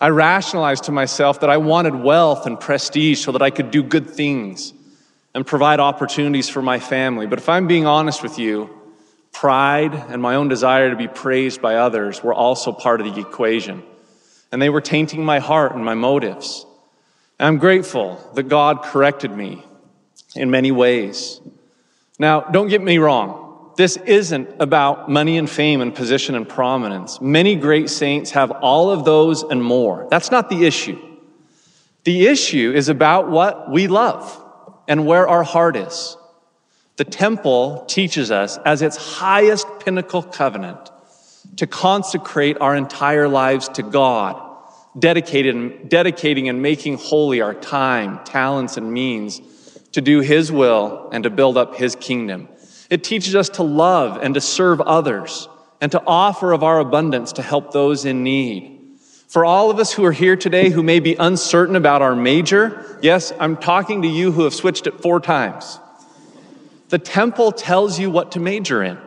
I 0.00 0.10
rationalized 0.10 0.84
to 0.84 0.92
myself 0.92 1.40
that 1.40 1.50
I 1.50 1.56
wanted 1.56 1.96
wealth 1.96 2.46
and 2.46 2.60
prestige 2.60 3.24
so 3.24 3.32
that 3.32 3.42
I 3.42 3.50
could 3.50 3.72
do 3.72 3.82
good 3.82 4.08
things 4.08 4.72
and 5.34 5.44
provide 5.44 5.80
opportunities 5.80 6.48
for 6.48 6.62
my 6.62 6.78
family. 6.78 7.26
But 7.26 7.40
if 7.40 7.48
I'm 7.48 7.66
being 7.66 7.86
honest 7.86 8.22
with 8.22 8.38
you, 8.38 8.70
pride 9.32 9.92
and 9.94 10.22
my 10.22 10.36
own 10.36 10.48
desire 10.48 10.90
to 10.90 10.96
be 10.96 11.08
praised 11.08 11.60
by 11.60 11.76
others 11.76 12.22
were 12.22 12.34
also 12.34 12.72
part 12.72 13.00
of 13.00 13.12
the 13.12 13.20
equation. 13.20 13.82
And 14.52 14.62
they 14.62 14.70
were 14.70 14.80
tainting 14.80 15.24
my 15.24 15.40
heart 15.40 15.74
and 15.74 15.84
my 15.84 15.94
motives. 15.94 16.64
And 17.40 17.48
I'm 17.48 17.58
grateful 17.58 18.20
that 18.34 18.44
God 18.44 18.82
corrected 18.82 19.32
me 19.32 19.64
in 20.36 20.50
many 20.50 20.70
ways. 20.70 21.40
Now, 22.18 22.42
don't 22.42 22.68
get 22.68 22.82
me 22.82 22.98
wrong 22.98 23.45
this 23.76 23.96
isn't 23.98 24.48
about 24.58 25.10
money 25.10 25.36
and 25.36 25.48
fame 25.48 25.80
and 25.80 25.94
position 25.94 26.34
and 26.34 26.48
prominence. 26.48 27.20
Many 27.20 27.56
great 27.56 27.90
saints 27.90 28.30
have 28.30 28.50
all 28.50 28.90
of 28.90 29.04
those 29.04 29.42
and 29.42 29.62
more. 29.62 30.08
That's 30.10 30.30
not 30.30 30.48
the 30.48 30.64
issue. 30.64 30.98
The 32.04 32.26
issue 32.26 32.72
is 32.74 32.88
about 32.88 33.28
what 33.28 33.70
we 33.70 33.86
love 33.86 34.42
and 34.88 35.06
where 35.06 35.28
our 35.28 35.42
heart 35.42 35.76
is. 35.76 36.16
The 36.96 37.04
temple 37.04 37.84
teaches 37.86 38.30
us 38.30 38.56
as 38.64 38.80
its 38.80 38.96
highest 38.96 39.66
pinnacle 39.80 40.22
covenant 40.22 40.90
to 41.56 41.66
consecrate 41.66 42.56
our 42.60 42.74
entire 42.74 43.28
lives 43.28 43.68
to 43.70 43.82
God, 43.82 44.40
dedicating 44.98 46.48
and 46.48 46.62
making 46.62 46.96
holy 46.96 47.42
our 47.42 47.54
time, 47.54 48.24
talents, 48.24 48.78
and 48.78 48.92
means 48.92 49.40
to 49.92 50.00
do 50.00 50.20
His 50.20 50.50
will 50.50 51.10
and 51.12 51.24
to 51.24 51.30
build 51.30 51.58
up 51.58 51.76
His 51.76 51.94
kingdom. 51.96 52.48
It 52.90 53.04
teaches 53.04 53.34
us 53.34 53.48
to 53.50 53.62
love 53.62 54.18
and 54.22 54.34
to 54.34 54.40
serve 54.40 54.80
others 54.80 55.48
and 55.80 55.92
to 55.92 56.02
offer 56.06 56.52
of 56.52 56.62
our 56.62 56.78
abundance 56.78 57.32
to 57.32 57.42
help 57.42 57.72
those 57.72 58.04
in 58.04 58.22
need. 58.22 58.72
For 59.28 59.44
all 59.44 59.70
of 59.70 59.78
us 59.78 59.92
who 59.92 60.04
are 60.04 60.12
here 60.12 60.36
today 60.36 60.70
who 60.70 60.82
may 60.82 61.00
be 61.00 61.14
uncertain 61.14 61.76
about 61.76 62.00
our 62.00 62.14
major, 62.14 62.98
yes, 63.02 63.32
I'm 63.38 63.56
talking 63.56 64.02
to 64.02 64.08
you 64.08 64.32
who 64.32 64.44
have 64.44 64.54
switched 64.54 64.86
it 64.86 65.00
four 65.00 65.20
times. 65.20 65.80
The 66.88 66.98
temple 66.98 67.52
tells 67.52 67.98
you 67.98 68.10
what 68.10 68.32
to 68.32 68.40
major 68.40 68.82
in. 68.82 68.98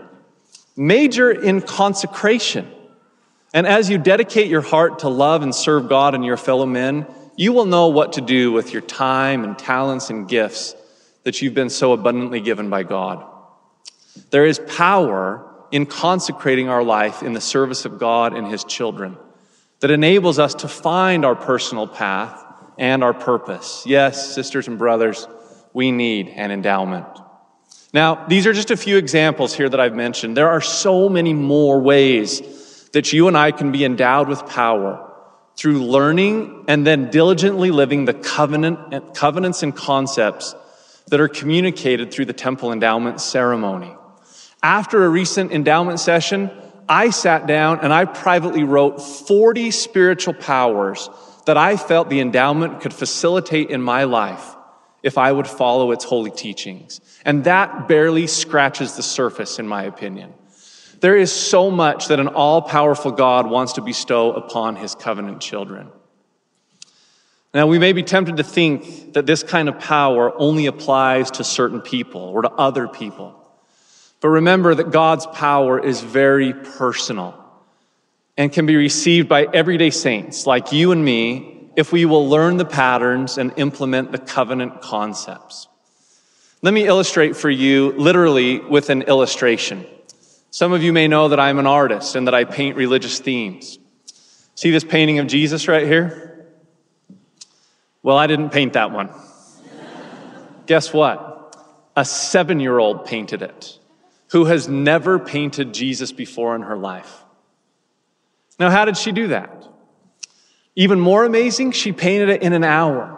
Major 0.75 1.31
in 1.31 1.61
consecration. 1.61 2.69
And 3.53 3.65
as 3.65 3.89
you 3.89 3.97
dedicate 3.97 4.47
your 4.47 4.61
heart 4.61 4.99
to 4.99 5.09
love 5.09 5.41
and 5.41 5.55
serve 5.55 5.89
God 5.89 6.13
and 6.13 6.23
your 6.25 6.37
fellow 6.37 6.65
men, 6.65 7.07
you 7.35 7.53
will 7.53 7.65
know 7.65 7.87
what 7.87 8.13
to 8.13 8.21
do 8.21 8.51
with 8.51 8.73
your 8.73 8.81
time 8.81 9.45
and 9.45 9.57
talents 9.57 10.09
and 10.09 10.27
gifts 10.27 10.75
that 11.23 11.41
you've 11.41 11.53
been 11.53 11.69
so 11.69 11.93
abundantly 11.93 12.41
given 12.41 12.69
by 12.69 12.83
God. 12.83 13.25
There 14.31 14.45
is 14.45 14.59
power 14.59 15.45
in 15.71 15.85
consecrating 15.85 16.69
our 16.69 16.83
life 16.83 17.23
in 17.23 17.33
the 17.33 17.41
service 17.41 17.85
of 17.85 17.99
God 17.99 18.35
and 18.35 18.47
His 18.47 18.63
children 18.63 19.17
that 19.79 19.91
enables 19.91 20.39
us 20.39 20.55
to 20.55 20.67
find 20.67 21.25
our 21.25 21.35
personal 21.35 21.87
path 21.87 22.43
and 22.77 23.03
our 23.03 23.13
purpose. 23.13 23.83
Yes, 23.85 24.33
sisters 24.33 24.67
and 24.67 24.77
brothers, 24.77 25.27
we 25.73 25.91
need 25.91 26.29
an 26.29 26.51
endowment. 26.51 27.07
Now, 27.93 28.25
these 28.27 28.45
are 28.45 28.53
just 28.53 28.71
a 28.71 28.77
few 28.77 28.97
examples 28.97 29.53
here 29.53 29.67
that 29.67 29.79
I've 29.79 29.95
mentioned. 29.95 30.37
There 30.37 30.49
are 30.49 30.61
so 30.61 31.09
many 31.09 31.33
more 31.33 31.79
ways 31.79 32.41
that 32.93 33.13
you 33.13 33.27
and 33.27 33.37
I 33.37 33.51
can 33.51 33.71
be 33.71 33.83
endowed 33.83 34.27
with 34.27 34.45
power 34.47 35.05
through 35.55 35.83
learning 35.83 36.65
and 36.67 36.85
then 36.85 37.09
diligently 37.09 37.71
living 37.71 38.05
the 38.05 38.13
covenant, 38.13 39.13
covenants 39.15 39.63
and 39.63 39.75
concepts 39.75 40.55
that 41.07 41.19
are 41.19 41.27
communicated 41.27 42.11
through 42.11 42.25
the 42.25 42.33
temple 42.33 42.71
endowment 42.71 43.19
ceremony. 43.19 43.95
After 44.61 45.05
a 45.05 45.09
recent 45.09 45.51
endowment 45.51 45.99
session, 45.99 46.51
I 46.87 47.11
sat 47.11 47.47
down 47.47 47.79
and 47.81 47.93
I 47.93 48.05
privately 48.05 48.63
wrote 48.63 48.99
40 48.99 49.71
spiritual 49.71 50.33
powers 50.33 51.09
that 51.45 51.57
I 51.57 51.77
felt 51.77 52.09
the 52.09 52.19
endowment 52.19 52.81
could 52.81 52.93
facilitate 52.93 53.69
in 53.69 53.81
my 53.81 54.03
life 54.03 54.55
if 55.01 55.17
I 55.17 55.31
would 55.31 55.47
follow 55.47 55.91
its 55.91 56.03
holy 56.03 56.31
teachings. 56.31 56.99
And 57.23 57.45
that 57.45 57.87
barely 57.87 58.27
scratches 58.27 58.95
the 58.95 59.03
surface, 59.03 59.59
in 59.59 59.67
my 59.67 59.83
opinion. 59.83 60.33
There 60.99 61.15
is 61.15 61.31
so 61.31 61.71
much 61.71 62.07
that 62.09 62.19
an 62.19 62.27
all 62.27 62.61
powerful 62.61 63.11
God 63.11 63.49
wants 63.49 63.73
to 63.73 63.81
bestow 63.81 64.33
upon 64.33 64.75
his 64.75 64.95
covenant 64.95 65.39
children. 65.39 65.89
Now, 67.53 67.67
we 67.67 67.79
may 67.79 67.93
be 67.93 68.03
tempted 68.03 68.37
to 68.37 68.43
think 68.43 69.13
that 69.13 69.25
this 69.25 69.41
kind 69.41 69.69
of 69.69 69.79
power 69.79 70.33
only 70.37 70.65
applies 70.65 71.31
to 71.31 71.43
certain 71.43 71.81
people 71.81 72.21
or 72.21 72.41
to 72.41 72.51
other 72.51 72.87
people. 72.87 73.38
But 74.21 74.29
remember 74.29 74.75
that 74.75 74.91
God's 74.91 75.25
power 75.27 75.79
is 75.79 76.01
very 76.01 76.53
personal 76.53 77.35
and 78.37 78.51
can 78.51 78.65
be 78.65 78.75
received 78.75 79.29
by 79.29 79.47
everyday 79.53 79.89
saints 79.89 80.45
like 80.45 80.71
you 80.71 80.91
and 80.91 81.03
me 81.03 81.69
if 81.75 81.93
we 81.93 82.05
will 82.05 82.27
learn 82.27 82.57
the 82.57 82.65
patterns 82.65 83.37
and 83.37 83.53
implement 83.55 84.11
the 84.11 84.17
covenant 84.17 84.81
concepts. 84.81 85.67
Let 86.61 86.73
me 86.73 86.85
illustrate 86.85 87.37
for 87.37 87.49
you 87.49 87.93
literally 87.93 88.59
with 88.59 88.89
an 88.89 89.03
illustration. 89.03 89.85
Some 90.51 90.73
of 90.73 90.83
you 90.83 90.91
may 90.91 91.07
know 91.07 91.29
that 91.29 91.39
I'm 91.39 91.59
an 91.59 91.67
artist 91.67 92.15
and 92.15 92.27
that 92.27 92.33
I 92.33 92.43
paint 92.43 92.75
religious 92.75 93.19
themes. 93.19 93.79
See 94.55 94.71
this 94.71 94.83
painting 94.83 95.19
of 95.19 95.27
Jesus 95.27 95.69
right 95.69 95.85
here? 95.85 96.47
Well, 98.03 98.17
I 98.17 98.27
didn't 98.27 98.49
paint 98.49 98.73
that 98.73 98.91
one. 98.91 99.09
Guess 100.65 100.91
what? 100.91 101.55
A 101.95 102.03
seven 102.03 102.59
year 102.59 102.77
old 102.77 103.05
painted 103.05 103.41
it 103.41 103.78
who 104.31 104.45
has 104.45 104.67
never 104.67 105.19
painted 105.19 105.73
Jesus 105.73 106.11
before 106.11 106.55
in 106.55 106.61
her 106.61 106.77
life. 106.77 107.23
Now, 108.59 108.69
how 108.69 108.85
did 108.85 108.97
she 108.97 109.11
do 109.11 109.27
that? 109.29 109.65
Even 110.75 110.99
more 110.99 111.25
amazing, 111.25 111.71
she 111.71 111.91
painted 111.91 112.29
it 112.29 112.41
in 112.41 112.53
an 112.53 112.63
hour. 112.63 113.15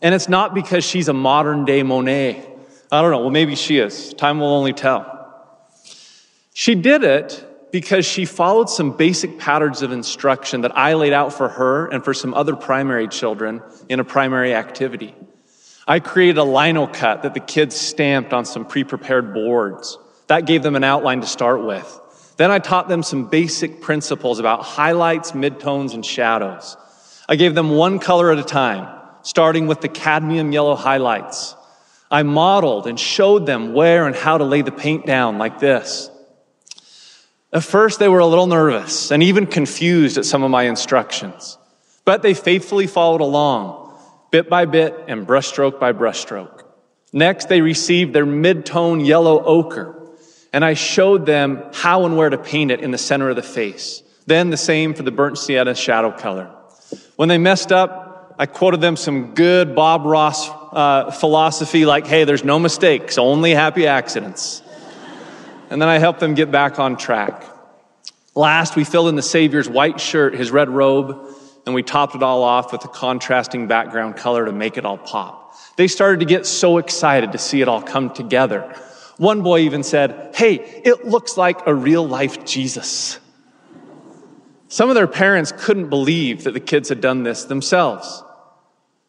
And 0.00 0.14
it's 0.14 0.28
not 0.28 0.54
because 0.54 0.84
she's 0.84 1.08
a 1.08 1.12
modern 1.12 1.64
day 1.64 1.82
Monet. 1.82 2.48
I 2.90 3.02
don't 3.02 3.10
know. 3.10 3.20
Well, 3.20 3.30
maybe 3.30 3.54
she 3.54 3.78
is. 3.78 4.12
Time 4.14 4.40
will 4.40 4.48
only 4.48 4.72
tell. 4.72 5.08
She 6.52 6.74
did 6.74 7.04
it 7.04 7.48
because 7.72 8.04
she 8.04 8.26
followed 8.26 8.68
some 8.68 8.96
basic 8.96 9.38
patterns 9.38 9.80
of 9.80 9.92
instruction 9.92 10.60
that 10.60 10.76
I 10.76 10.94
laid 10.94 11.14
out 11.14 11.32
for 11.32 11.48
her 11.48 11.86
and 11.86 12.04
for 12.04 12.12
some 12.12 12.34
other 12.34 12.54
primary 12.54 13.08
children 13.08 13.62
in 13.88 13.98
a 13.98 14.04
primary 14.04 14.54
activity. 14.54 15.14
I 15.88 16.00
created 16.00 16.38
a 16.38 16.44
lino 16.44 16.86
cut 16.86 17.22
that 17.22 17.34
the 17.34 17.40
kids 17.40 17.74
stamped 17.74 18.32
on 18.32 18.44
some 18.44 18.66
pre-prepared 18.66 19.32
boards. 19.32 19.98
That 20.32 20.46
gave 20.46 20.62
them 20.62 20.76
an 20.76 20.82
outline 20.82 21.20
to 21.20 21.26
start 21.26 21.62
with. 21.62 22.00
Then 22.38 22.50
I 22.50 22.58
taught 22.58 22.88
them 22.88 23.02
some 23.02 23.26
basic 23.26 23.82
principles 23.82 24.38
about 24.38 24.62
highlights, 24.62 25.32
midtones, 25.32 25.92
and 25.92 26.06
shadows. 26.06 26.78
I 27.28 27.36
gave 27.36 27.54
them 27.54 27.68
one 27.68 27.98
color 27.98 28.32
at 28.32 28.38
a 28.38 28.42
time, 28.42 28.88
starting 29.20 29.66
with 29.66 29.82
the 29.82 29.90
cadmium 29.90 30.50
yellow 30.50 30.74
highlights. 30.74 31.54
I 32.10 32.22
modeled 32.22 32.86
and 32.86 32.98
showed 32.98 33.44
them 33.44 33.74
where 33.74 34.06
and 34.06 34.16
how 34.16 34.38
to 34.38 34.44
lay 34.44 34.62
the 34.62 34.72
paint 34.72 35.04
down 35.04 35.36
like 35.36 35.58
this. 35.58 36.10
At 37.52 37.62
first, 37.62 37.98
they 37.98 38.08
were 38.08 38.20
a 38.20 38.26
little 38.26 38.46
nervous 38.46 39.10
and 39.10 39.22
even 39.22 39.46
confused 39.46 40.16
at 40.16 40.24
some 40.24 40.42
of 40.42 40.50
my 40.50 40.62
instructions, 40.62 41.58
but 42.06 42.22
they 42.22 42.32
faithfully 42.32 42.86
followed 42.86 43.20
along, 43.20 43.94
bit 44.30 44.48
by 44.48 44.64
bit 44.64 44.94
and 45.08 45.26
brushstroke 45.26 45.78
by 45.78 45.92
brushstroke. 45.92 46.62
Next, 47.12 47.50
they 47.50 47.60
received 47.60 48.14
their 48.14 48.24
mid-tone 48.24 49.00
yellow 49.00 49.44
ochre, 49.44 49.98
and 50.52 50.64
I 50.64 50.74
showed 50.74 51.26
them 51.26 51.62
how 51.72 52.04
and 52.04 52.16
where 52.16 52.30
to 52.30 52.38
paint 52.38 52.70
it 52.70 52.80
in 52.80 52.90
the 52.90 52.98
center 52.98 53.30
of 53.30 53.36
the 53.36 53.42
face. 53.42 54.02
Then 54.26 54.50
the 54.50 54.56
same 54.56 54.94
for 54.94 55.02
the 55.02 55.10
burnt 55.10 55.38
sienna 55.38 55.74
shadow 55.74 56.12
color. 56.12 56.50
When 57.16 57.28
they 57.28 57.38
messed 57.38 57.72
up, 57.72 58.34
I 58.38 58.46
quoted 58.46 58.80
them 58.80 58.96
some 58.96 59.34
good 59.34 59.74
Bob 59.74 60.04
Ross 60.04 60.48
uh, 60.72 61.10
philosophy 61.10 61.84
like, 61.84 62.06
hey, 62.06 62.24
there's 62.24 62.44
no 62.44 62.58
mistakes, 62.58 63.18
only 63.18 63.52
happy 63.52 63.86
accidents 63.86 64.62
and 65.72 65.80
then 65.80 65.88
I 65.88 65.96
helped 65.96 66.20
them 66.20 66.34
get 66.34 66.50
back 66.50 66.78
on 66.78 66.98
track. 66.98 67.46
Last, 68.34 68.76
we 68.76 68.84
filled 68.84 69.08
in 69.08 69.16
the 69.16 69.22
Savior's 69.22 69.70
white 69.70 69.98
shirt, 69.98 70.34
his 70.34 70.50
red 70.50 70.68
robe, 70.68 71.34
and 71.64 71.74
we 71.74 71.82
topped 71.82 72.14
it 72.14 72.22
all 72.22 72.42
off 72.42 72.72
with 72.72 72.84
a 72.84 72.88
contrasting 72.88 73.68
background 73.68 74.16
color 74.16 74.44
to 74.44 74.52
make 74.52 74.76
it 74.76 74.84
all 74.84 74.98
pop. 74.98 75.56
They 75.76 75.88
started 75.88 76.20
to 76.20 76.26
get 76.26 76.44
so 76.44 76.76
excited 76.76 77.32
to 77.32 77.38
see 77.38 77.62
it 77.62 77.68
all 77.68 77.80
come 77.80 78.12
together. 78.12 78.78
One 79.22 79.42
boy 79.42 79.60
even 79.60 79.84
said, 79.84 80.32
Hey, 80.34 80.54
it 80.84 81.06
looks 81.06 81.36
like 81.36 81.64
a 81.68 81.72
real 81.72 82.04
life 82.04 82.44
Jesus. 82.44 83.20
Some 84.66 84.88
of 84.88 84.96
their 84.96 85.06
parents 85.06 85.52
couldn't 85.56 85.90
believe 85.90 86.42
that 86.42 86.54
the 86.54 86.60
kids 86.60 86.88
had 86.88 87.00
done 87.00 87.22
this 87.22 87.44
themselves. 87.44 88.24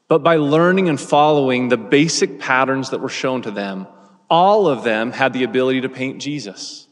But 0.08 0.20
by 0.20 0.36
learning 0.36 0.88
and 0.88 1.02
following 1.02 1.70
the 1.70 1.78
basic 1.78 2.40
patterns 2.40 2.92
that 2.92 3.02
were 3.02 3.10
shown 3.10 3.42
to 3.42 3.50
them, 3.50 3.88
all 4.30 4.68
of 4.68 4.84
them 4.84 5.12
had 5.12 5.34
the 5.34 5.46
ability 5.46 5.82
to 5.82 5.90
paint 5.90 6.22
Jesus. 6.22 6.88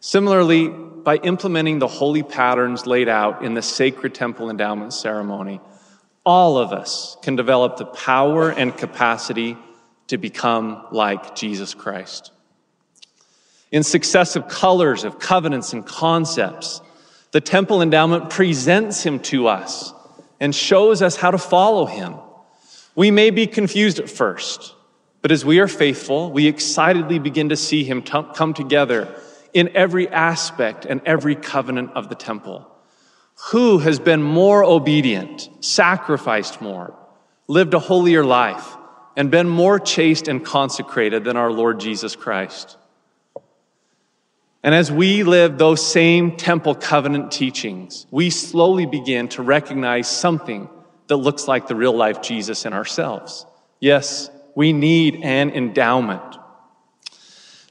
Similarly, 0.00 0.68
by 0.68 1.16
implementing 1.16 1.78
the 1.78 1.88
holy 1.88 2.22
patterns 2.22 2.86
laid 2.86 3.08
out 3.08 3.42
in 3.42 3.54
the 3.54 3.62
sacred 3.62 4.14
temple 4.14 4.50
endowment 4.50 4.92
ceremony, 4.92 5.62
all 6.26 6.58
of 6.58 6.74
us 6.74 7.16
can 7.22 7.36
develop 7.36 7.78
the 7.78 7.86
power 7.86 8.50
and 8.50 8.76
capacity 8.76 9.56
to 10.08 10.18
become 10.18 10.84
like 10.92 11.34
Jesus 11.34 11.72
Christ. 11.72 12.32
In 13.74 13.82
successive 13.82 14.46
colors 14.46 15.02
of 15.02 15.18
covenants 15.18 15.72
and 15.72 15.84
concepts, 15.84 16.80
the 17.32 17.40
temple 17.40 17.82
endowment 17.82 18.30
presents 18.30 19.02
him 19.02 19.18
to 19.22 19.48
us 19.48 19.92
and 20.38 20.54
shows 20.54 21.02
us 21.02 21.16
how 21.16 21.32
to 21.32 21.38
follow 21.38 21.84
him. 21.84 22.14
We 22.94 23.10
may 23.10 23.30
be 23.30 23.48
confused 23.48 23.98
at 23.98 24.08
first. 24.08 24.76
But 25.22 25.32
as 25.32 25.44
we 25.44 25.58
are 25.58 25.66
faithful, 25.66 26.30
we 26.30 26.46
excitedly 26.46 27.18
begin 27.18 27.48
to 27.48 27.56
see 27.56 27.82
him 27.82 28.02
t- 28.02 28.22
come 28.36 28.54
together 28.54 29.12
in 29.52 29.70
every 29.74 30.08
aspect 30.08 30.84
and 30.84 31.00
every 31.04 31.34
covenant 31.34 31.90
of 31.96 32.08
the 32.08 32.14
temple. 32.14 32.70
Who 33.50 33.78
has 33.78 33.98
been 33.98 34.22
more 34.22 34.62
obedient, 34.62 35.48
sacrificed 35.58 36.60
more, 36.60 36.94
lived 37.48 37.74
a 37.74 37.80
holier 37.80 38.24
life, 38.24 38.76
and 39.16 39.32
been 39.32 39.48
more 39.48 39.80
chaste 39.80 40.28
and 40.28 40.44
consecrated 40.44 41.24
than 41.24 41.36
our 41.36 41.50
Lord 41.50 41.80
Jesus 41.80 42.14
Christ? 42.14 42.76
And 44.64 44.74
as 44.74 44.90
we 44.90 45.24
live 45.24 45.58
those 45.58 45.86
same 45.86 46.38
temple 46.38 46.74
covenant 46.74 47.30
teachings, 47.30 48.06
we 48.10 48.30
slowly 48.30 48.86
begin 48.86 49.28
to 49.28 49.42
recognize 49.42 50.08
something 50.08 50.70
that 51.08 51.18
looks 51.18 51.46
like 51.46 51.68
the 51.68 51.76
real 51.76 51.94
life 51.94 52.22
Jesus 52.22 52.64
in 52.64 52.72
ourselves. 52.72 53.44
Yes, 53.78 54.30
we 54.54 54.72
need 54.72 55.16
an 55.22 55.50
endowment. 55.50 56.36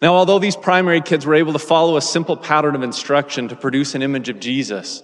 Now, 0.04 0.14
although 0.14 0.38
these 0.38 0.56
primary 0.56 1.02
kids 1.02 1.26
were 1.26 1.34
able 1.34 1.54
to 1.54 1.60
follow 1.60 1.98
a 1.98 2.02
simple 2.02 2.38
pattern 2.38 2.76
of 2.76 2.84
instruction 2.84 3.48
to 3.48 3.56
produce 3.56 3.96
an 3.96 4.04
image 4.04 4.30
of 4.30 4.40
Jesus, 4.40 5.02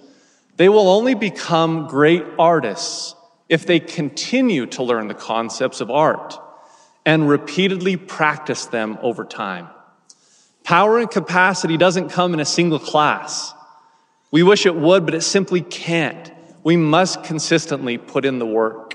they 0.58 0.68
will 0.68 0.88
only 0.88 1.14
become 1.14 1.88
great 1.88 2.22
artists 2.38 3.16
if 3.48 3.66
they 3.66 3.80
continue 3.80 4.66
to 4.66 4.84
learn 4.84 5.08
the 5.08 5.14
concepts 5.14 5.80
of 5.80 5.90
art 5.90 6.38
and 7.04 7.28
repeatedly 7.28 7.96
practice 7.96 8.66
them 8.66 8.96
over 9.02 9.24
time. 9.24 9.68
Power 10.64 10.98
and 10.98 11.10
capacity 11.10 11.76
doesn't 11.76 12.10
come 12.10 12.34
in 12.34 12.40
a 12.40 12.44
single 12.44 12.78
class. 12.78 13.54
We 14.30 14.42
wish 14.42 14.66
it 14.66 14.76
would, 14.76 15.04
but 15.04 15.14
it 15.14 15.22
simply 15.22 15.60
can't. 15.60 16.30
We 16.62 16.76
must 16.76 17.24
consistently 17.24 17.98
put 17.98 18.24
in 18.24 18.38
the 18.38 18.46
work. 18.46 18.94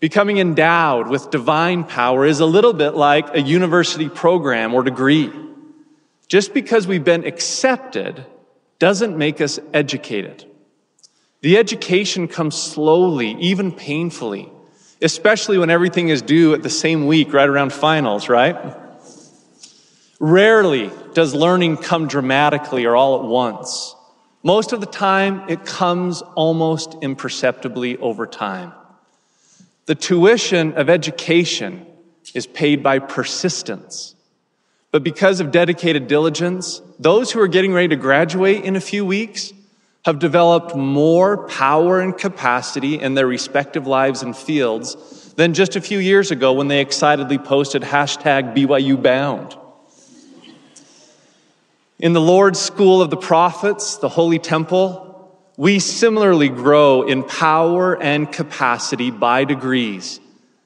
Becoming 0.00 0.38
endowed 0.38 1.08
with 1.08 1.30
divine 1.30 1.84
power 1.84 2.26
is 2.26 2.40
a 2.40 2.46
little 2.46 2.72
bit 2.72 2.90
like 2.94 3.34
a 3.36 3.40
university 3.40 4.08
program 4.08 4.74
or 4.74 4.82
degree. 4.82 5.30
Just 6.28 6.52
because 6.54 6.86
we've 6.86 7.04
been 7.04 7.24
accepted 7.24 8.24
doesn't 8.78 9.16
make 9.16 9.40
us 9.40 9.60
educated. 9.72 10.44
The 11.40 11.56
education 11.58 12.28
comes 12.28 12.60
slowly, 12.60 13.36
even 13.40 13.72
painfully, 13.72 14.50
especially 15.00 15.58
when 15.58 15.70
everything 15.70 16.08
is 16.08 16.22
due 16.22 16.54
at 16.54 16.62
the 16.62 16.70
same 16.70 17.06
week, 17.06 17.32
right 17.32 17.48
around 17.48 17.72
finals, 17.72 18.28
right? 18.28 18.56
Rarely 20.24 20.88
does 21.14 21.34
learning 21.34 21.78
come 21.78 22.06
dramatically 22.06 22.84
or 22.84 22.94
all 22.94 23.18
at 23.18 23.24
once. 23.24 23.96
Most 24.44 24.72
of 24.72 24.78
the 24.78 24.86
time, 24.86 25.42
it 25.48 25.66
comes 25.66 26.22
almost 26.36 26.94
imperceptibly 27.02 27.96
over 27.96 28.24
time. 28.28 28.72
The 29.86 29.96
tuition 29.96 30.74
of 30.74 30.88
education 30.88 31.84
is 32.34 32.46
paid 32.46 32.84
by 32.84 33.00
persistence. 33.00 34.14
But 34.92 35.02
because 35.02 35.40
of 35.40 35.50
dedicated 35.50 36.06
diligence, 36.06 36.80
those 37.00 37.32
who 37.32 37.40
are 37.40 37.48
getting 37.48 37.72
ready 37.72 37.88
to 37.88 37.96
graduate 37.96 38.64
in 38.64 38.76
a 38.76 38.80
few 38.80 39.04
weeks 39.04 39.52
have 40.04 40.20
developed 40.20 40.76
more 40.76 41.48
power 41.48 41.98
and 41.98 42.16
capacity 42.16 43.00
in 43.00 43.14
their 43.14 43.26
respective 43.26 43.88
lives 43.88 44.22
and 44.22 44.36
fields 44.36 45.32
than 45.34 45.52
just 45.52 45.74
a 45.74 45.80
few 45.80 45.98
years 45.98 46.30
ago 46.30 46.52
when 46.52 46.68
they 46.68 46.80
excitedly 46.80 47.38
posted 47.38 47.82
hashtag 47.82 48.54
BYU 48.54 49.02
bound. 49.02 49.56
In 52.02 52.14
the 52.14 52.20
Lord's 52.20 52.58
school 52.58 53.00
of 53.00 53.10
the 53.10 53.16
prophets, 53.16 53.98
the 53.98 54.08
holy 54.08 54.40
temple, 54.40 55.38
we 55.56 55.78
similarly 55.78 56.48
grow 56.48 57.02
in 57.02 57.22
power 57.22 57.94
and 58.02 58.30
capacity 58.30 59.12
by 59.12 59.44
degrees 59.44 60.18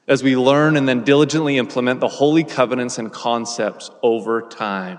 as 0.07 0.23
we 0.23 0.35
learn 0.35 0.77
and 0.77 0.89
then 0.89 1.03
diligently 1.03 1.59
implement 1.59 1.99
the 1.99 2.07
holy 2.07 2.43
covenants 2.43 2.97
and 2.97 3.13
concepts 3.13 3.91
over 4.01 4.41
time. 4.41 4.97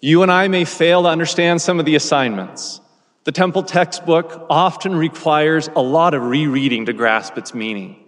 You 0.00 0.22
and 0.22 0.32
I 0.32 0.48
may 0.48 0.64
fail 0.64 1.02
to 1.02 1.10
understand 1.10 1.60
some 1.60 1.78
of 1.78 1.84
the 1.84 1.96
assignments. 1.96 2.80
The 3.24 3.32
temple 3.32 3.64
textbook 3.64 4.46
often 4.48 4.94
requires 4.94 5.68
a 5.76 5.82
lot 5.82 6.14
of 6.14 6.22
rereading 6.22 6.86
to 6.86 6.94
grasp 6.94 7.36
its 7.36 7.52
meaning. 7.52 8.02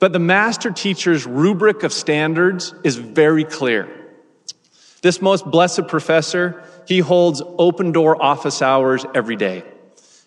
But 0.00 0.12
the 0.12 0.18
master 0.18 0.72
teacher's 0.72 1.24
rubric 1.24 1.84
of 1.84 1.92
standards 1.92 2.74
is 2.82 2.96
very 2.96 3.44
clear. 3.44 3.97
This 5.02 5.22
most 5.22 5.44
blessed 5.44 5.88
professor, 5.88 6.62
he 6.86 6.98
holds 6.98 7.42
open 7.58 7.92
door 7.92 8.20
office 8.20 8.62
hours 8.62 9.04
every 9.14 9.36
day. 9.36 9.64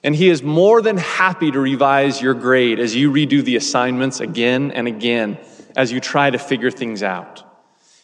And 0.04 0.16
he 0.16 0.30
is 0.30 0.42
more 0.42 0.82
than 0.82 0.98
happy 0.98 1.52
to 1.52 1.60
revise 1.60 2.22
your 2.22 2.34
grade 2.34 2.80
as 2.80 2.96
you 2.96 3.12
redo 3.12 3.44
the 3.44 3.56
assignments 3.56 4.20
again 4.20 4.72
and 4.72 4.88
again 4.88 5.38
as 5.76 5.92
you 5.92 6.00
try 6.00 6.30
to 6.30 6.38
figure 6.38 6.72
things 6.72 7.04
out. 7.04 7.44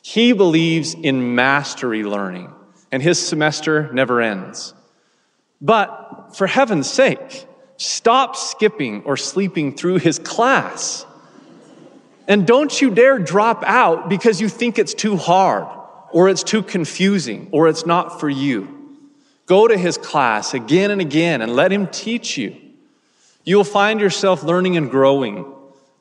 He 0.02 0.34
believes 0.34 0.94
in 0.94 1.36
mastery 1.36 2.04
learning, 2.04 2.54
and 2.92 3.02
his 3.02 3.26
semester 3.26 3.92
never 3.92 4.22
ends. 4.22 4.74
But 5.60 6.36
for 6.36 6.48
heaven's 6.48 6.90
sake, 6.90 7.46
stop 7.78 8.36
skipping 8.36 9.04
or 9.04 9.18
sleeping 9.18 9.76
through 9.76 9.98
his 9.98 10.20
class. 10.20 11.06
And 12.28 12.46
don't 12.46 12.82
you 12.82 12.92
dare 12.92 13.20
drop 13.20 13.64
out 13.66 14.08
because 14.08 14.40
you 14.40 14.50
think 14.50 14.78
it's 14.78 14.94
too 14.94 15.18
hard, 15.18 15.68
or 16.12 16.30
it's 16.30 16.44
too 16.44 16.62
confusing, 16.62 17.50
or 17.52 17.68
it's 17.68 17.86
not 17.86 18.20
for 18.20 18.30
you. 18.30 18.98
Go 19.46 19.68
to 19.68 19.78
his 19.78 19.98
class 19.98 20.54
again 20.54 20.92
and 20.92 21.02
again 21.02 21.42
and 21.42 21.56
let 21.56 21.72
him 21.72 21.88
teach 21.88 22.38
you. 22.38 22.56
You 23.44 23.58
will 23.58 23.64
find 23.64 24.00
yourself 24.00 24.44
learning 24.44 24.76
and 24.76 24.92
growing 24.92 25.46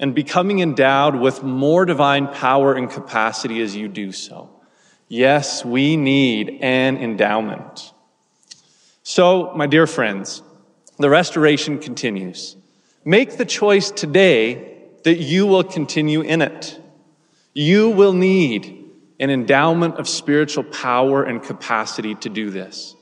and 0.00 0.14
becoming 0.14 0.58
endowed 0.58 1.14
with 1.14 1.42
more 1.42 1.84
divine 1.84 2.26
power 2.28 2.74
and 2.74 2.90
capacity 2.90 3.62
as 3.62 3.74
you 3.74 3.88
do 3.88 4.12
so. 4.12 4.50
Yes, 5.08 5.64
we 5.64 5.96
need 5.96 6.58
an 6.60 6.96
endowment. 6.96 7.92
So, 9.04 9.52
my 9.54 9.68
dear 9.68 9.86
friends, 9.86 10.42
the 10.98 11.08
restoration 11.08 11.78
continues. 11.78 12.56
Make 13.04 13.36
the 13.36 13.44
choice 13.44 13.92
today 13.92 14.82
that 15.04 15.18
you 15.18 15.46
will 15.46 15.62
continue 15.62 16.22
in 16.22 16.42
it. 16.42 16.80
You 17.54 17.90
will 17.90 18.12
need 18.12 18.75
an 19.18 19.30
endowment 19.30 19.96
of 19.96 20.08
spiritual 20.08 20.64
power 20.64 21.22
and 21.22 21.42
capacity 21.42 22.14
to 22.16 22.28
do 22.28 22.50
this. 22.50 22.94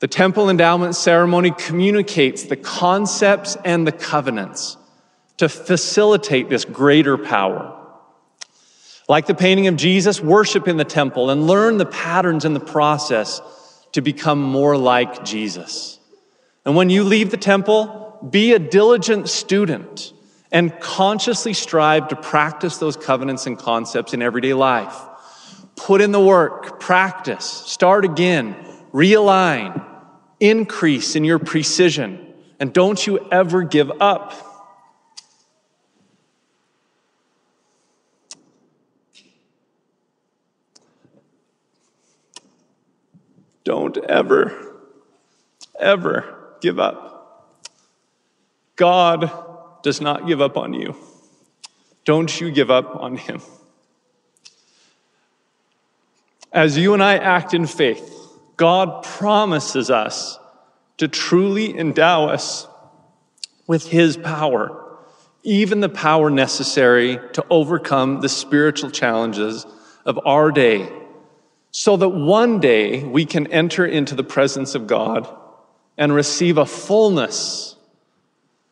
The 0.00 0.08
temple 0.08 0.50
endowment 0.50 0.94
ceremony 0.96 1.50
communicates 1.50 2.42
the 2.42 2.56
concepts 2.56 3.56
and 3.64 3.86
the 3.86 3.92
covenants 3.92 4.76
to 5.38 5.48
facilitate 5.48 6.48
this 6.48 6.64
greater 6.64 7.16
power. 7.16 7.80
Like 9.08 9.26
the 9.26 9.34
painting 9.34 9.66
of 9.66 9.76
Jesus, 9.76 10.20
worship 10.20 10.68
in 10.68 10.76
the 10.76 10.84
temple 10.84 11.30
and 11.30 11.46
learn 11.46 11.78
the 11.78 11.86
patterns 11.86 12.44
in 12.44 12.54
the 12.54 12.60
process 12.60 13.40
to 13.92 14.00
become 14.00 14.42
more 14.42 14.76
like 14.76 15.24
Jesus. 15.24 15.98
And 16.64 16.76
when 16.76 16.90
you 16.90 17.04
leave 17.04 17.30
the 17.30 17.36
temple, 17.36 18.18
be 18.30 18.52
a 18.52 18.58
diligent 18.58 19.28
student 19.28 20.12
and 20.50 20.78
consciously 20.80 21.52
strive 21.52 22.08
to 22.08 22.16
practice 22.16 22.78
those 22.78 22.96
covenants 22.96 23.46
and 23.46 23.58
concepts 23.58 24.14
in 24.14 24.22
everyday 24.22 24.54
life. 24.54 24.96
Put 25.76 26.00
in 26.00 26.12
the 26.12 26.20
work, 26.20 26.80
practice, 26.80 27.44
start 27.44 28.04
again, 28.04 28.54
realign, 28.92 29.84
increase 30.40 31.16
in 31.16 31.24
your 31.24 31.38
precision, 31.38 32.34
and 32.60 32.72
don't 32.72 33.04
you 33.06 33.28
ever 33.30 33.62
give 33.62 33.90
up. 34.00 34.50
Don't 43.64 43.96
ever, 43.96 44.76
ever 45.80 46.56
give 46.60 46.78
up. 46.78 47.14
God 48.76 49.30
does 49.82 50.00
not 50.00 50.26
give 50.26 50.40
up 50.40 50.56
on 50.56 50.74
you. 50.74 50.94
Don't 52.04 52.40
you 52.40 52.50
give 52.50 52.70
up 52.70 52.96
on 52.96 53.16
Him. 53.16 53.40
As 56.54 56.78
you 56.78 56.94
and 56.94 57.02
I 57.02 57.16
act 57.16 57.52
in 57.52 57.66
faith, 57.66 58.08
God 58.56 59.02
promises 59.02 59.90
us 59.90 60.38
to 60.98 61.08
truly 61.08 61.76
endow 61.76 62.28
us 62.28 62.68
with 63.66 63.88
His 63.88 64.16
power, 64.16 64.96
even 65.42 65.80
the 65.80 65.88
power 65.88 66.30
necessary 66.30 67.18
to 67.32 67.44
overcome 67.50 68.20
the 68.20 68.28
spiritual 68.28 68.92
challenges 68.92 69.66
of 70.06 70.20
our 70.24 70.52
day 70.52 70.88
so 71.72 71.96
that 71.96 72.10
one 72.10 72.60
day 72.60 73.02
we 73.02 73.26
can 73.26 73.48
enter 73.48 73.84
into 73.84 74.14
the 74.14 74.22
presence 74.22 74.76
of 74.76 74.86
God 74.86 75.28
and 75.98 76.14
receive 76.14 76.56
a 76.56 76.66
fullness, 76.66 77.74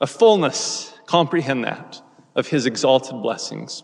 a 0.00 0.06
fullness, 0.06 0.96
comprehend 1.06 1.64
that, 1.64 2.00
of 2.36 2.46
His 2.46 2.64
exalted 2.64 3.20
blessings. 3.22 3.82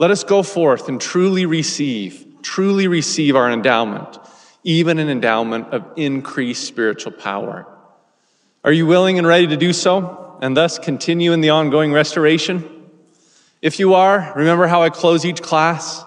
Let 0.00 0.10
us 0.10 0.24
go 0.24 0.42
forth 0.42 0.88
and 0.88 1.00
truly 1.00 1.46
receive, 1.46 2.26
truly 2.44 2.86
receive 2.86 3.34
our 3.34 3.50
endowment, 3.50 4.18
even 4.62 4.98
an 4.98 5.08
endowment 5.08 5.68
of 5.68 5.84
increased 5.96 6.64
spiritual 6.64 7.10
power. 7.10 7.66
Are 8.62 8.72
you 8.72 8.86
willing 8.86 9.18
and 9.18 9.26
ready 9.26 9.48
to 9.48 9.56
do 9.56 9.72
so 9.72 10.38
and 10.40 10.56
thus 10.56 10.78
continue 10.78 11.32
in 11.32 11.40
the 11.40 11.50
ongoing 11.50 11.92
restoration? 11.92 12.88
If 13.60 13.78
you 13.78 13.94
are, 13.94 14.32
remember 14.36 14.66
how 14.66 14.82
I 14.82 14.90
close 14.90 15.24
each 15.24 15.42
class? 15.42 16.04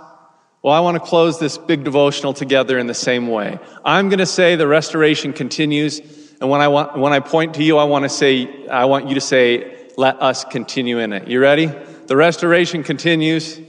Well, 0.62 0.74
I 0.74 0.80
want 0.80 0.96
to 0.96 1.00
close 1.00 1.40
this 1.40 1.58
big 1.58 1.84
devotional 1.84 2.34
together 2.34 2.78
in 2.78 2.88
the 2.88 2.94
same 2.94 3.28
way. 3.28 3.60
I'm 3.84 4.10
going 4.10 4.20
to 4.20 4.26
say 4.26 4.56
the 4.56 4.68
restoration 4.68 5.34
continues, 5.34 6.00
and 6.40 6.50
when 6.50 6.62
I 6.62 6.68
want, 6.68 6.98
when 6.98 7.14
I 7.14 7.20
point 7.20 7.56
to 7.56 7.64
you, 7.64 7.78
I 7.78 7.86
want 7.86 8.04
to 8.04 8.10
say, 8.10 8.68
I 8.68 8.86
want 8.86 9.08
you 9.08 9.16
to 9.16 9.22
say, 9.22 9.90
let 9.98 10.22
us 10.22 10.44
continue 10.46 11.00
in 11.00 11.14
it. 11.14 11.28
You 11.28 11.40
ready? 11.40 11.68
The 12.08 12.16
restoration 12.16 12.84
continues. 12.84 13.60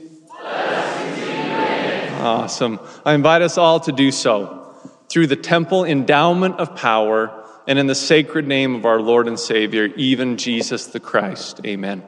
Awesome. 2.29 2.79
I 3.05 3.15
invite 3.15 3.43
us 3.43 3.59
all 3.59 3.81
to 3.81 3.93
do 3.93 4.11
so 4.11 4.75
through 5.09 5.29
the 5.29 5.37
temple 5.37 5.85
endowment 5.85 6.57
of 6.61 6.77
power 6.77 7.45
and 7.67 7.79
in 7.79 7.87
the 7.87 7.95
sacred 7.95 8.47
name 8.47 8.75
of 8.75 8.85
our 8.85 9.01
Lord 9.01 9.29
and 9.29 9.39
Savior, 9.39 9.87
even 9.97 10.37
Jesus 10.37 10.87
the 10.87 11.01
Christ. 11.01 11.61
Amen. 11.67 12.03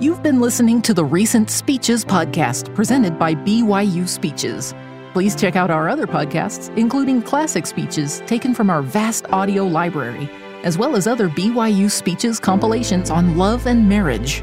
You've 0.00 0.22
been 0.22 0.40
listening 0.40 0.82
to 0.82 0.92
the 0.92 1.04
Recent 1.04 1.50
Speeches 1.50 2.04
podcast 2.04 2.74
presented 2.74 3.18
by 3.18 3.34
BYU 3.34 4.08
Speeches. 4.08 4.74
Please 5.12 5.36
check 5.36 5.54
out 5.54 5.70
our 5.70 5.88
other 5.88 6.06
podcasts, 6.06 6.76
including 6.76 7.22
classic 7.22 7.64
speeches 7.66 8.20
taken 8.26 8.54
from 8.54 8.68
our 8.70 8.82
vast 8.82 9.24
audio 9.32 9.64
library, 9.64 10.28
as 10.64 10.76
well 10.76 10.96
as 10.96 11.06
other 11.06 11.28
BYU 11.28 11.88
Speeches 11.90 12.40
compilations 12.40 13.08
on 13.08 13.38
love 13.38 13.66
and 13.66 13.88
marriage, 13.88 14.42